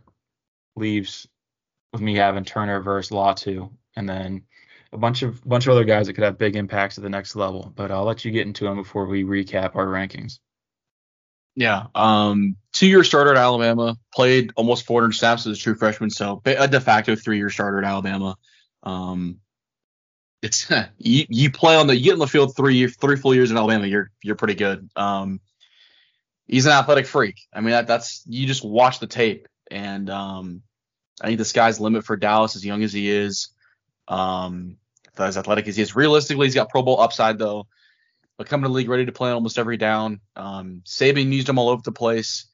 [0.75, 1.27] leaves
[1.91, 4.43] with me having Turner versus Latu, and then
[4.91, 7.35] a bunch of bunch of other guys that could have big impacts at the next
[7.35, 7.71] level.
[7.75, 10.39] But I'll let you get into them before we recap our rankings.
[11.55, 16.41] Yeah, um, two-year starter at Alabama, played almost 400 snaps as a true freshman, so
[16.45, 18.35] a de facto three-year starter at Alabama.
[18.81, 19.39] Um,
[20.41, 23.51] it's you, you play on the you get in the field three three full years
[23.51, 24.89] in Alabama, you're you're pretty good.
[24.95, 25.39] Um,
[26.47, 27.39] he's an athletic freak.
[27.53, 30.61] I mean that that's you just watch the tape, and um,
[31.21, 33.49] I think the sky's limit for Dallas as young as he is.
[34.07, 34.77] Um,
[35.17, 35.95] as athletic as he is.
[35.95, 37.67] Realistically, he's got Pro Bowl upside though.
[38.37, 40.19] But coming to the league ready to play on almost every down.
[40.35, 42.47] Um, used him all over the place.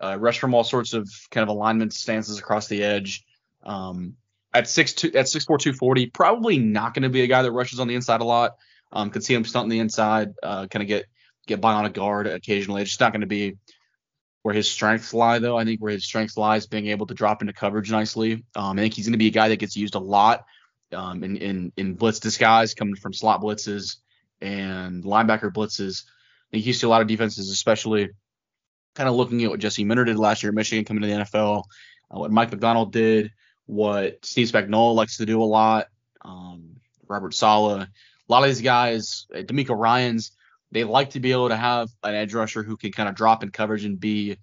[0.00, 3.24] Uh, rushed from all sorts of kind of alignment stances across the edge.
[3.62, 4.16] Um,
[4.52, 7.42] at six two, at six four two forty, probably not going to be a guy
[7.42, 8.56] that rushes on the inside a lot.
[8.90, 11.06] Um, could see him stunting the inside, uh, kind of get
[11.46, 12.82] get by on a guard occasionally.
[12.82, 13.56] It's just not going to be
[14.42, 15.56] where his strengths lie, though.
[15.56, 18.44] I think where his strengths lies being able to drop into coverage nicely.
[18.56, 20.44] Um, I think he's going to be a guy that gets used a lot
[20.92, 23.96] um, in, in in blitz disguise, coming from slot blitzes
[24.42, 26.04] and linebacker blitzes.
[26.04, 28.10] I think you see a lot of defenses, especially
[28.94, 31.24] kind of looking at what Jesse Minter did last year at Michigan coming to the
[31.24, 31.64] NFL,
[32.10, 33.30] uh, what Mike Macdonald did,
[33.66, 35.86] what Steve Spagnuolo likes to do a lot,
[36.22, 36.76] um,
[37.08, 37.82] Robert Saleh.
[37.82, 40.32] a lot of these guys, uh, DeMeco Ryans,
[40.72, 43.42] they like to be able to have an edge rusher who can kind of drop
[43.42, 44.36] in coverage and be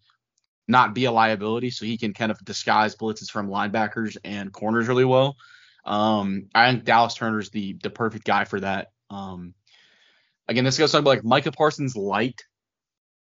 [0.68, 4.88] not be a liability, so he can kind of disguise blitzes from linebackers and corners
[4.88, 5.36] really well.
[5.84, 8.92] Um, I think Dallas Turner is the the perfect guy for that.
[9.10, 9.56] Um,
[10.50, 12.44] again, this goes talking about like Micah Parsons light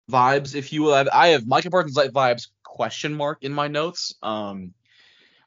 [0.10, 1.06] vibes, if you will.
[1.14, 4.16] I have Micah Parsons light vibes question mark in my notes.
[4.24, 4.74] Um,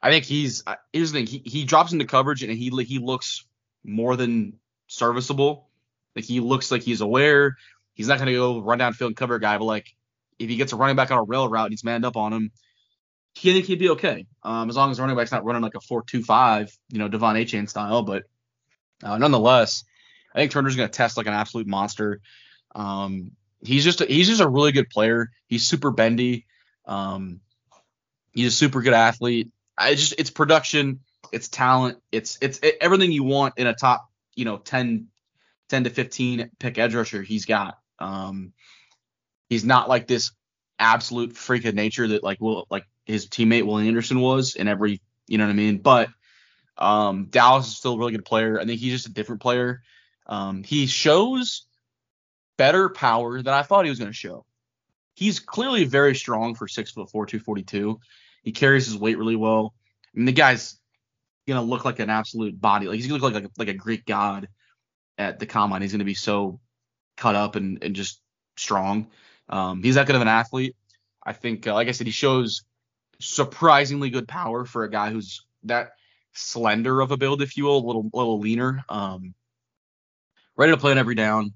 [0.03, 0.63] I think he's
[0.93, 1.27] here's the thing.
[1.27, 3.47] He he drops into coverage and he he looks
[3.85, 4.55] more than
[4.87, 5.69] serviceable.
[6.15, 7.57] Like he looks like he's aware.
[7.95, 9.95] He's not gonna go run down field and cover a guy, but like
[10.39, 12.33] if he gets a running back on a rail route and he's manned up on
[12.33, 12.51] him,
[13.35, 14.27] he think he'd be okay.
[14.43, 16.99] Um, as long as the running back's not running like a four two five, you
[16.99, 18.03] know, De'Von Achane style.
[18.03, 18.25] But
[19.03, 19.85] uh, nonetheless,
[20.35, 22.21] I think Turner's gonna test like an absolute monster.
[22.75, 23.33] Um,
[23.65, 25.31] he's just a, he's just a really good player.
[25.47, 26.47] He's super bendy.
[26.87, 27.41] Um,
[28.33, 29.51] he's a super good athlete.
[29.77, 31.01] I just it's production,
[31.33, 35.09] it's talent, it's it's it, everything you want in a top you know 10
[35.69, 37.23] 10 to 15 pick edge rusher.
[37.23, 37.79] He's got.
[37.99, 38.53] Um,
[39.49, 40.33] he's not like this
[40.79, 45.01] absolute freak of nature that like will like his teammate Will Anderson was in every
[45.27, 45.79] you know what I mean.
[45.79, 46.09] But
[46.77, 48.61] um, Dallas is still a really good player.
[48.61, 49.83] I think he's just a different player.
[50.27, 51.67] Um, he shows
[52.57, 54.45] better power than I thought he was going to show.
[55.15, 58.01] He's clearly very strong for six foot four, two forty two.
[58.43, 59.75] He carries his weight really well.
[60.15, 60.79] I mean, the guy's
[61.47, 62.87] gonna look like an absolute body.
[62.87, 64.49] Like he's gonna look like like a, like a Greek god
[65.19, 65.83] at the combine.
[65.83, 66.61] He's gonna be so
[67.17, 68.21] cut up and, and just
[68.57, 69.09] strong.
[69.49, 70.77] Um, he's that good of an athlete.
[71.25, 72.65] I think, uh, like I said, he shows
[73.21, 75.93] surprisingly good power for a guy who's that
[76.33, 78.85] slender of a build, if you will, a little little leaner.
[78.89, 79.35] Um,
[80.57, 81.53] ready to play on every down.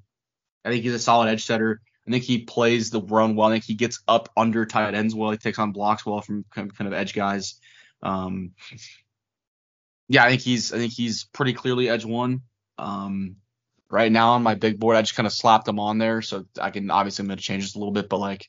[0.65, 1.81] I think he's a solid edge setter.
[2.07, 3.49] I think he plays the run well.
[3.49, 5.31] I think he gets up under tight ends well.
[5.31, 7.61] He takes on blocks well from kind of edge guys.
[8.03, 8.53] Um,
[10.09, 12.43] yeah, I think he's I think he's pretty clearly edge one.
[12.79, 13.37] Um,
[13.91, 16.45] right now on my big board, I just kind of slapped him on there, so
[16.61, 18.47] I can obviously change this a little bit, but like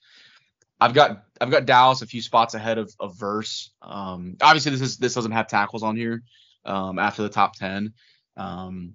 [0.79, 3.71] I've got I've got Dallas a few spots ahead of, of Verse.
[3.81, 6.23] Um, obviously this is this doesn't have tackles on here
[6.65, 7.93] um, after the top ten.
[8.35, 8.93] Um,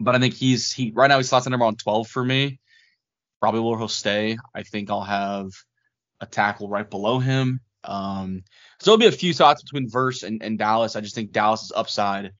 [0.00, 2.60] but I think he's he right now he slots number on 12 for me.
[3.40, 4.36] Probably where he'll stay.
[4.54, 5.50] I think I'll have
[6.20, 7.60] a tackle right below him.
[7.84, 8.42] Um,
[8.80, 10.96] so there'll be a few thoughts between Verse and, and Dallas.
[10.96, 12.32] I just think Dallas's upside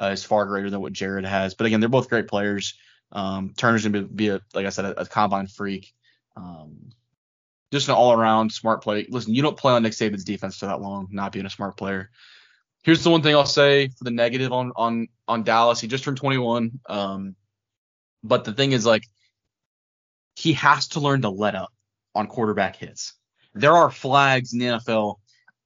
[0.00, 1.54] uh, is far greater than what Jared has.
[1.54, 2.74] But again, they're both great players.
[3.12, 5.92] Um, Turner's gonna be, be, a like I said a, a combine freak.
[6.36, 6.90] Um,
[7.72, 9.06] just an all around smart play.
[9.08, 11.76] Listen, you don't play on Nick Saban's defense for that long, not being a smart
[11.76, 12.10] player.
[12.84, 15.80] Here's the one thing I'll say for the negative on on on Dallas.
[15.80, 16.80] He just turned 21.
[16.86, 17.34] Um,
[18.22, 19.04] but the thing is, like,
[20.36, 21.72] he has to learn to let up
[22.14, 23.14] on quarterback hits.
[23.54, 25.16] There are flags in the NFL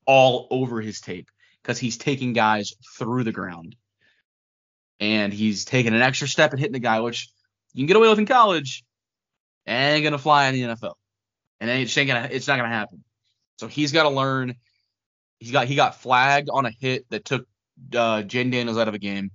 [0.06, 1.28] all over his tape
[1.62, 3.74] because he's taking guys through the ground.
[5.00, 7.28] And he's taking an extra step and hitting the guy, which
[7.72, 8.84] you can get away with in college,
[9.66, 10.94] ain't gonna fly in the NFL.
[11.60, 13.02] And it ain't gonna it's not gonna happen.
[13.56, 14.54] So he's gotta learn
[15.40, 17.46] he got he got flagged on a hit that took
[17.94, 19.30] uh, Jayden Daniels out of a game.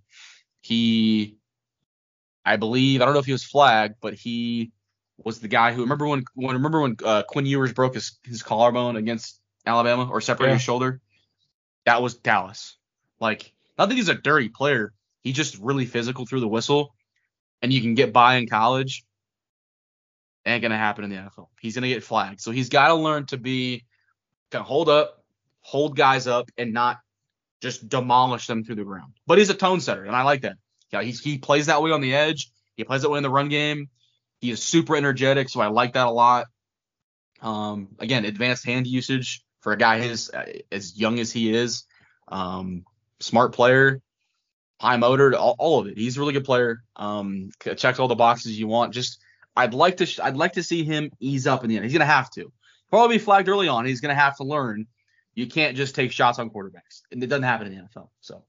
[0.61, 1.37] He,
[2.45, 4.71] I believe, I don't know if he was flagged, but he
[5.17, 8.43] was the guy who remember when when remember when uh, Quinn Ewers broke his his
[8.43, 10.55] collarbone against Alabama or separated yeah.
[10.55, 11.01] his shoulder.
[11.85, 12.77] That was Dallas.
[13.19, 14.93] Like, not that he's a dirty player.
[15.21, 16.95] He's just really physical through the whistle,
[17.61, 19.05] and you can get by in college.
[20.45, 21.47] Ain't gonna happen in the NFL.
[21.61, 22.41] He's gonna get flagged.
[22.41, 23.85] So he's got to learn to be,
[24.51, 25.22] to hold up,
[25.63, 26.99] hold guys up and not
[27.61, 29.13] just demolish them through the ground.
[29.25, 30.57] But he's a tone setter, and I like that.
[30.91, 32.51] Yeah, he, he plays that way on the edge.
[32.77, 33.89] He plays that way in the run game.
[34.39, 36.47] He is super energetic, so I like that a lot.
[37.41, 40.29] Um, again, advanced hand usage for a guy his
[40.71, 41.83] as young as he is.
[42.27, 42.85] Um,
[43.19, 44.01] smart player,
[44.79, 45.97] high motor, all, all, of it.
[45.97, 46.83] He's a really good player.
[46.95, 48.93] Um, checks all the boxes you want.
[48.93, 49.19] Just
[49.55, 51.85] I'd like to I'd like to see him ease up in the end.
[51.85, 52.51] He's gonna have to.
[52.89, 53.85] Probably be flagged early on.
[53.85, 54.87] He's gonna have to learn
[55.35, 58.09] you can't just take shots on quarterbacks, and it doesn't happen in the NFL.
[58.21, 58.43] So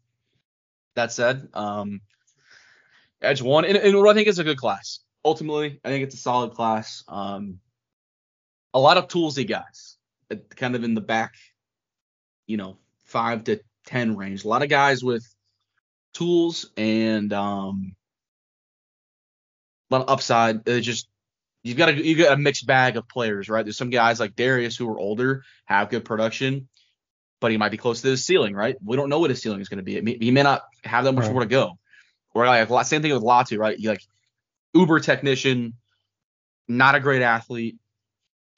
[0.94, 2.00] that said, um,
[3.22, 5.00] Edge one, and, and what I think is a good class.
[5.24, 7.04] Ultimately, I think it's a solid class.
[7.08, 7.60] Um,
[8.74, 9.96] a lot of toolsy guys,
[10.56, 11.34] kind of in the back,
[12.46, 14.44] you know, five to ten range.
[14.44, 15.26] A lot of guys with
[16.12, 17.96] tools and um,
[19.90, 20.68] a lot of upside.
[20.68, 21.08] It just
[21.62, 23.64] you've got a you got a mixed bag of players, right?
[23.64, 26.68] There's some guys like Darius who are older, have good production
[27.44, 28.74] but he might be close to his ceiling, right?
[28.82, 30.00] We don't know what his ceiling is going to be.
[30.00, 31.32] May, he may not have that much right.
[31.32, 31.78] more to go.
[32.32, 33.78] Or like same thing with Latu, right?
[33.78, 34.00] You like
[34.72, 35.74] uber technician,
[36.68, 37.76] not a great athlete,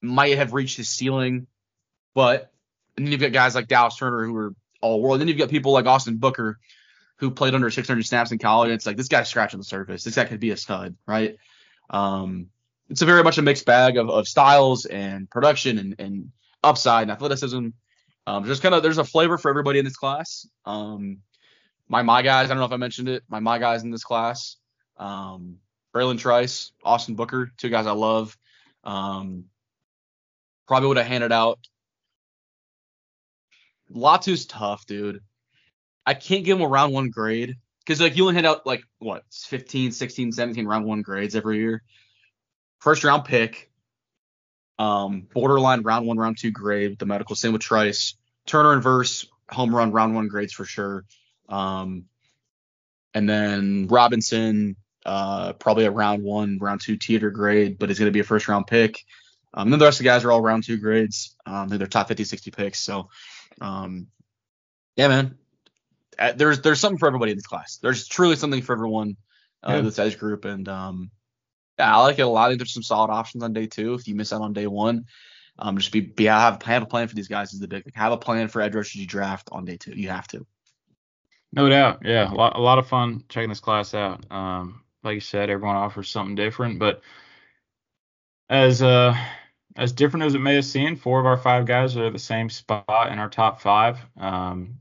[0.01, 1.49] might have reached his ceiling,
[2.15, 2.53] but
[2.97, 5.15] and then you've got guys like Dallas Turner who are all world.
[5.15, 6.61] And then you've got people like Austin Booker
[7.17, 8.71] who played under 600 snaps in college.
[8.71, 10.05] It's like this guy's scratching the surface.
[10.05, 11.39] This guy could be a stud, right?
[11.91, 12.51] Um,
[12.89, 16.31] it's a very much a mixed bag of, of styles and production and, and
[16.63, 17.71] upside and athleticism
[18.27, 20.47] um, just kind of there's a flavor for everybody in this class.
[20.65, 21.19] Um,
[21.89, 23.23] my my guys, I don't know if I mentioned it.
[23.29, 24.57] My my guys in this class,
[24.97, 25.59] um,
[25.95, 28.37] Bralen Trice, Austin Booker, two guys I love.
[28.85, 29.45] Um,
[30.67, 31.59] probably would have handed out
[33.91, 35.21] Latu's tough, dude.
[36.05, 38.83] I can't give him a round one grade because like you only hand out like
[38.99, 41.83] what 15, 16, 17 round one grades every year.
[42.79, 43.71] First round pick,
[44.79, 47.35] um, borderline round one, round two grade the medical.
[47.37, 48.15] Same with Trice,
[48.47, 51.05] Turner and Verse, home run round one grades for sure.
[51.49, 52.05] Um,
[53.15, 58.09] and then Robinson, uh, probably a round one, round two teeter grade, but he's going
[58.09, 59.05] to be a first round pick.
[59.55, 61.35] Um, and then the rest of the guys are all round two grades.
[61.47, 62.81] Um, they're top 50, 60 picks.
[62.81, 63.09] So,
[63.61, 64.09] um,
[64.97, 65.39] yeah, man,
[66.19, 67.79] uh, there's there's something for everybody in this class.
[67.81, 69.17] There's truly something for everyone
[69.67, 69.81] uh, Yeah.
[69.83, 71.11] this age group, and um,
[71.79, 72.47] I like it a lot.
[72.47, 73.95] I think there's some solid options on day two.
[73.95, 75.07] If you miss out on day one,
[75.59, 77.95] um, just be be have have a plan for these guys is the big.
[77.95, 79.93] Have a plan for edge rushers you draft on day two.
[79.93, 80.47] You have to.
[81.53, 82.01] No doubt.
[82.05, 84.31] Yeah, a lot, a lot of fun checking this class out.
[84.31, 87.01] Um, like you said, everyone offers something different, but
[88.49, 89.17] as uh
[89.77, 92.49] as different as it may have seemed, four of our five guys are the same
[92.49, 93.99] spot in our top five.
[94.19, 94.79] Um,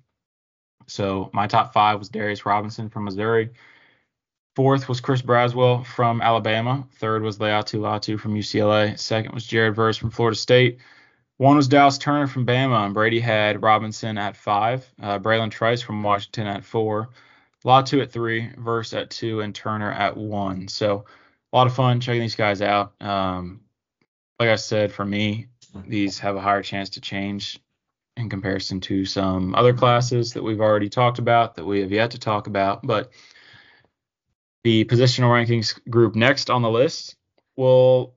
[0.87, 3.51] so my top five was Darius Robinson from Missouri.
[4.55, 6.87] Fourth was Chris Braswell from Alabama.
[6.93, 8.97] Third was Laiatu Latu from UCLA.
[8.97, 10.79] Second was Jared Verse from Florida State.
[11.37, 15.81] One was Dallas Turner from Bama, and Brady had Robinson at five, uh, Bralen Trice
[15.81, 17.09] from Washington at four,
[17.65, 20.69] Latu at three, Verse at two, and Turner at one.
[20.69, 21.03] So
[21.51, 22.93] a lot of fun checking these guys out.
[23.01, 23.59] Um,
[24.39, 25.47] like I said, for me,
[25.85, 27.59] these have a higher chance to change
[28.15, 32.11] in comparison to some other classes that we've already talked about that we have yet
[32.11, 32.87] to talk about.
[32.87, 33.11] But
[34.65, 37.17] the positional rankings group next on the list
[37.55, 38.15] will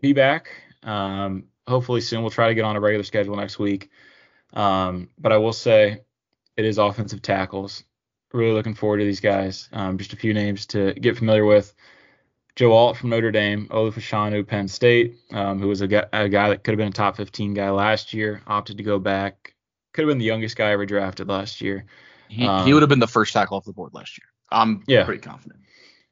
[0.00, 0.48] be back.
[0.82, 2.22] Um, hopefully soon.
[2.22, 3.90] We'll try to get on a regular schedule next week.
[4.54, 6.00] Um, but I will say
[6.56, 7.84] it is offensive tackles.
[8.32, 9.68] Really looking forward to these guys.
[9.74, 11.74] Um, just a few names to get familiar with.
[12.56, 16.30] Joe Alt from Notre Dame, Olu Fashanu, Penn State, um, who was a guy, a
[16.30, 19.54] guy that could have been a top 15 guy last year, opted to go back.
[19.92, 21.84] Could have been the youngest guy ever drafted last year.
[22.28, 24.26] He, Um, he would have been the first tackle off the board last year.
[24.50, 25.04] I'm Yeah.
[25.04, 25.60] pretty confident.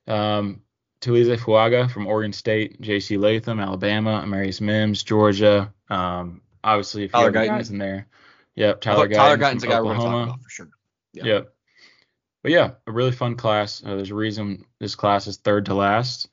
[0.09, 0.63] Um,
[1.01, 3.17] Taliese Fuaga from Oregon State, J.C.
[3.19, 5.73] Latham, Alabama, Amarius Mims, Georgia.
[5.89, 7.49] Um, obviously, a few Tyler Guyton.
[7.49, 8.09] guys in there.
[8.57, 10.69] Yep, Tyler thought Tyler Guyton Guyton's a guy we're going to talk about for sure.
[11.13, 11.25] Yeah.
[11.25, 11.55] Yep.
[12.43, 13.83] But yeah, a really fun class.
[13.85, 16.29] Uh, there's a reason this class is third to last.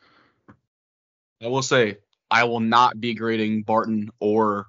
[1.44, 1.98] I will say
[2.32, 4.68] I will not be grading Barton or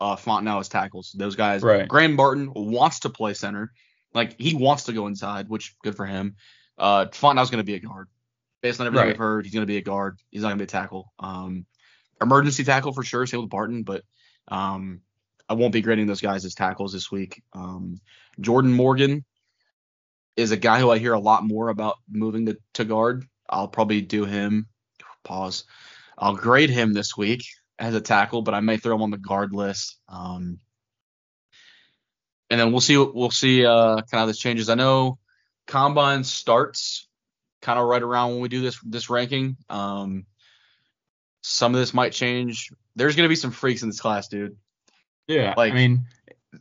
[0.00, 1.12] uh, Fautanu as tackles.
[1.12, 1.62] Those guys.
[1.62, 1.88] Right.
[1.88, 3.72] Graham Barton wants to play center.
[4.14, 6.36] Like he wants to go inside, which good for him.
[6.76, 8.08] Uh, Fautanu's going to be a guard.
[8.68, 9.12] Based on everything Right.
[9.14, 10.18] we've heard, he's going to be a guard.
[10.30, 11.10] He's not going to be a tackle.
[11.18, 11.64] Um,
[12.20, 13.26] emergency tackle for sure.
[13.26, 14.02] Same with Barton, but
[14.48, 15.00] um,
[15.48, 17.42] I won't be grading those guys as tackles this week.
[17.54, 17.98] Um,
[18.38, 19.24] Jordan Morgan
[20.36, 23.24] is a guy who I hear a lot more about moving to, to guard.
[23.48, 24.66] I'll probably do him.
[25.24, 25.64] Pause.
[26.18, 27.42] I'll grade him this week
[27.78, 29.96] as a tackle, but I may throw him on the guard list.
[30.10, 30.58] Um,
[32.50, 32.98] and then we'll see.
[32.98, 34.68] We'll see uh, kind of how this changes.
[34.68, 35.18] I know
[35.66, 37.07] combine starts
[37.60, 39.56] kind of right around when we do this this ranking.
[39.68, 40.26] Um,
[41.42, 42.72] some of this might change.
[42.96, 44.56] There's gonna be some freaks in this class, dude.
[45.26, 46.06] Yeah, Like, I mean,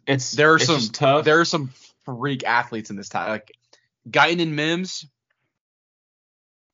[0.05, 1.25] it's There are it's some tough.
[1.25, 1.71] There are some
[2.03, 3.29] freak athletes in this time.
[3.29, 3.51] Like
[4.09, 5.05] Guyton and Mims,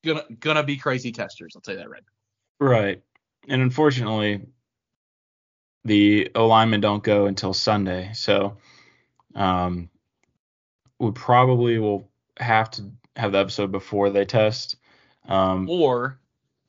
[0.04, 1.54] gonna gonna be crazy testers.
[1.54, 2.02] I'll tell you that right.
[2.60, 3.02] Right.
[3.48, 4.46] And unfortunately,
[5.84, 8.10] the alignment don't go until Sunday.
[8.14, 8.56] So
[9.34, 9.90] um,
[10.98, 14.76] we probably will have to have the episode before they test.
[15.28, 16.18] Um, Or,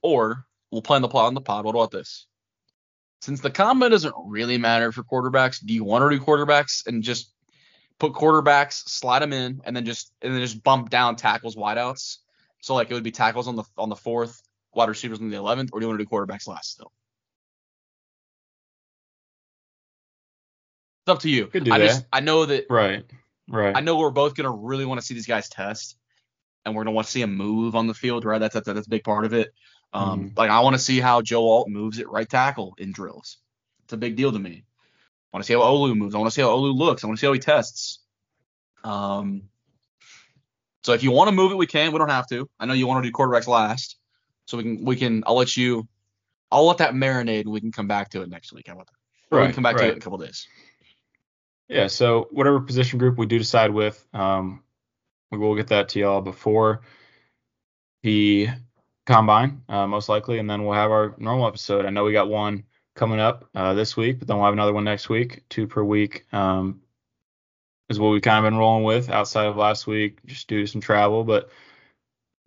[0.01, 1.65] or we'll plan the plot on the pod.
[1.65, 2.27] What about this?
[3.21, 7.01] Since the combine doesn't really matter for quarterbacks, do you want to do quarterbacks and
[7.01, 7.31] just
[7.97, 12.17] put quarterbacks, slide them in, and then just and then just bump down tackles, wideouts?
[12.61, 14.41] So like it would be tackles on the on the fourth,
[14.73, 16.91] wide receivers on the eleventh, or do you want to do quarterbacks last still?
[21.03, 21.49] It's up to you.
[21.53, 21.79] I that.
[21.79, 23.05] just I know that right.
[23.47, 23.75] Right.
[23.75, 25.97] I know we're both gonna really want to see these guys test,
[26.65, 28.39] and we're gonna want to see them move on the field, right?
[28.39, 29.53] That's that's, that's a big part of it.
[29.93, 30.37] Um, Mhm.
[30.37, 33.37] like I want to see how Joe Alt moves at right tackle in drills.
[33.83, 34.65] It's a big deal to me.
[35.31, 36.15] I want to see how Olu moves.
[36.15, 37.03] I want to see how Olu looks.
[37.03, 37.99] I want to see how he tests.
[38.83, 39.43] Um,
[40.83, 41.91] so if you want to move it, we can.
[41.91, 42.49] We don't have to.
[42.59, 43.97] I know you want to do quarterbacks last,
[44.45, 45.23] so we can we can.
[45.25, 45.87] I'll let you.
[46.51, 48.67] I'll let that marinate, and we can come back to it next week.
[48.67, 49.35] How about that?
[49.35, 50.47] Or we can come back to it in a couple days.
[51.67, 54.63] Yeah, so whatever position group we do decide with, um,
[55.39, 56.81] we will get that to y'all before
[58.03, 58.49] the
[59.05, 61.85] combine, uh, most likely, and then we'll have our normal episode.
[61.85, 62.63] I know we got one
[62.95, 65.83] coming up uh, this week, but then we'll have another one next week, two per
[65.83, 66.25] week.
[66.33, 66.81] Um,
[67.89, 70.67] is what we kind of been rolling with outside of last week, just due to
[70.67, 71.23] some travel.
[71.23, 71.49] But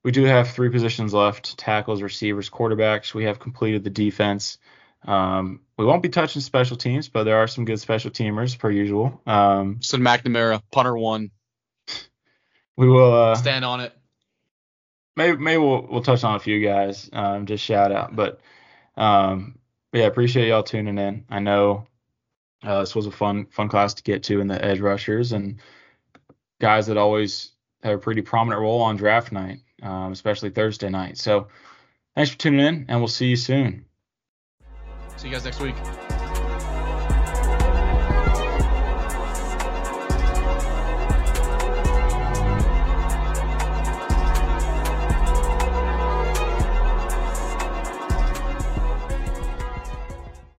[0.02, 3.14] we do have three positions left: tackles, receivers, quarterbacks.
[3.14, 4.58] We have completed the defense.
[5.06, 8.70] Um, we won't be touching special teams, but there are some good special teamers per
[8.70, 9.20] usual.
[9.26, 11.30] Um, So McNamara, punter one,
[12.78, 13.92] we will uh, stand on it.
[15.16, 17.10] maybe maybe we'll we'll touch on a few guys.
[17.12, 18.40] Um, just shout out, but
[18.96, 19.58] um,
[19.92, 21.24] yeah, appreciate y'all tuning in.
[21.28, 21.88] I know
[22.62, 25.60] uh, this was a fun fun class to get to in the edge rushers and
[26.60, 27.50] guys that always
[27.82, 31.18] have a pretty prominent role on draft night, um, especially Thursday night.
[31.18, 31.48] So
[32.14, 33.86] thanks for tuning in, and we'll see you soon.
[35.16, 35.74] See you guys next week.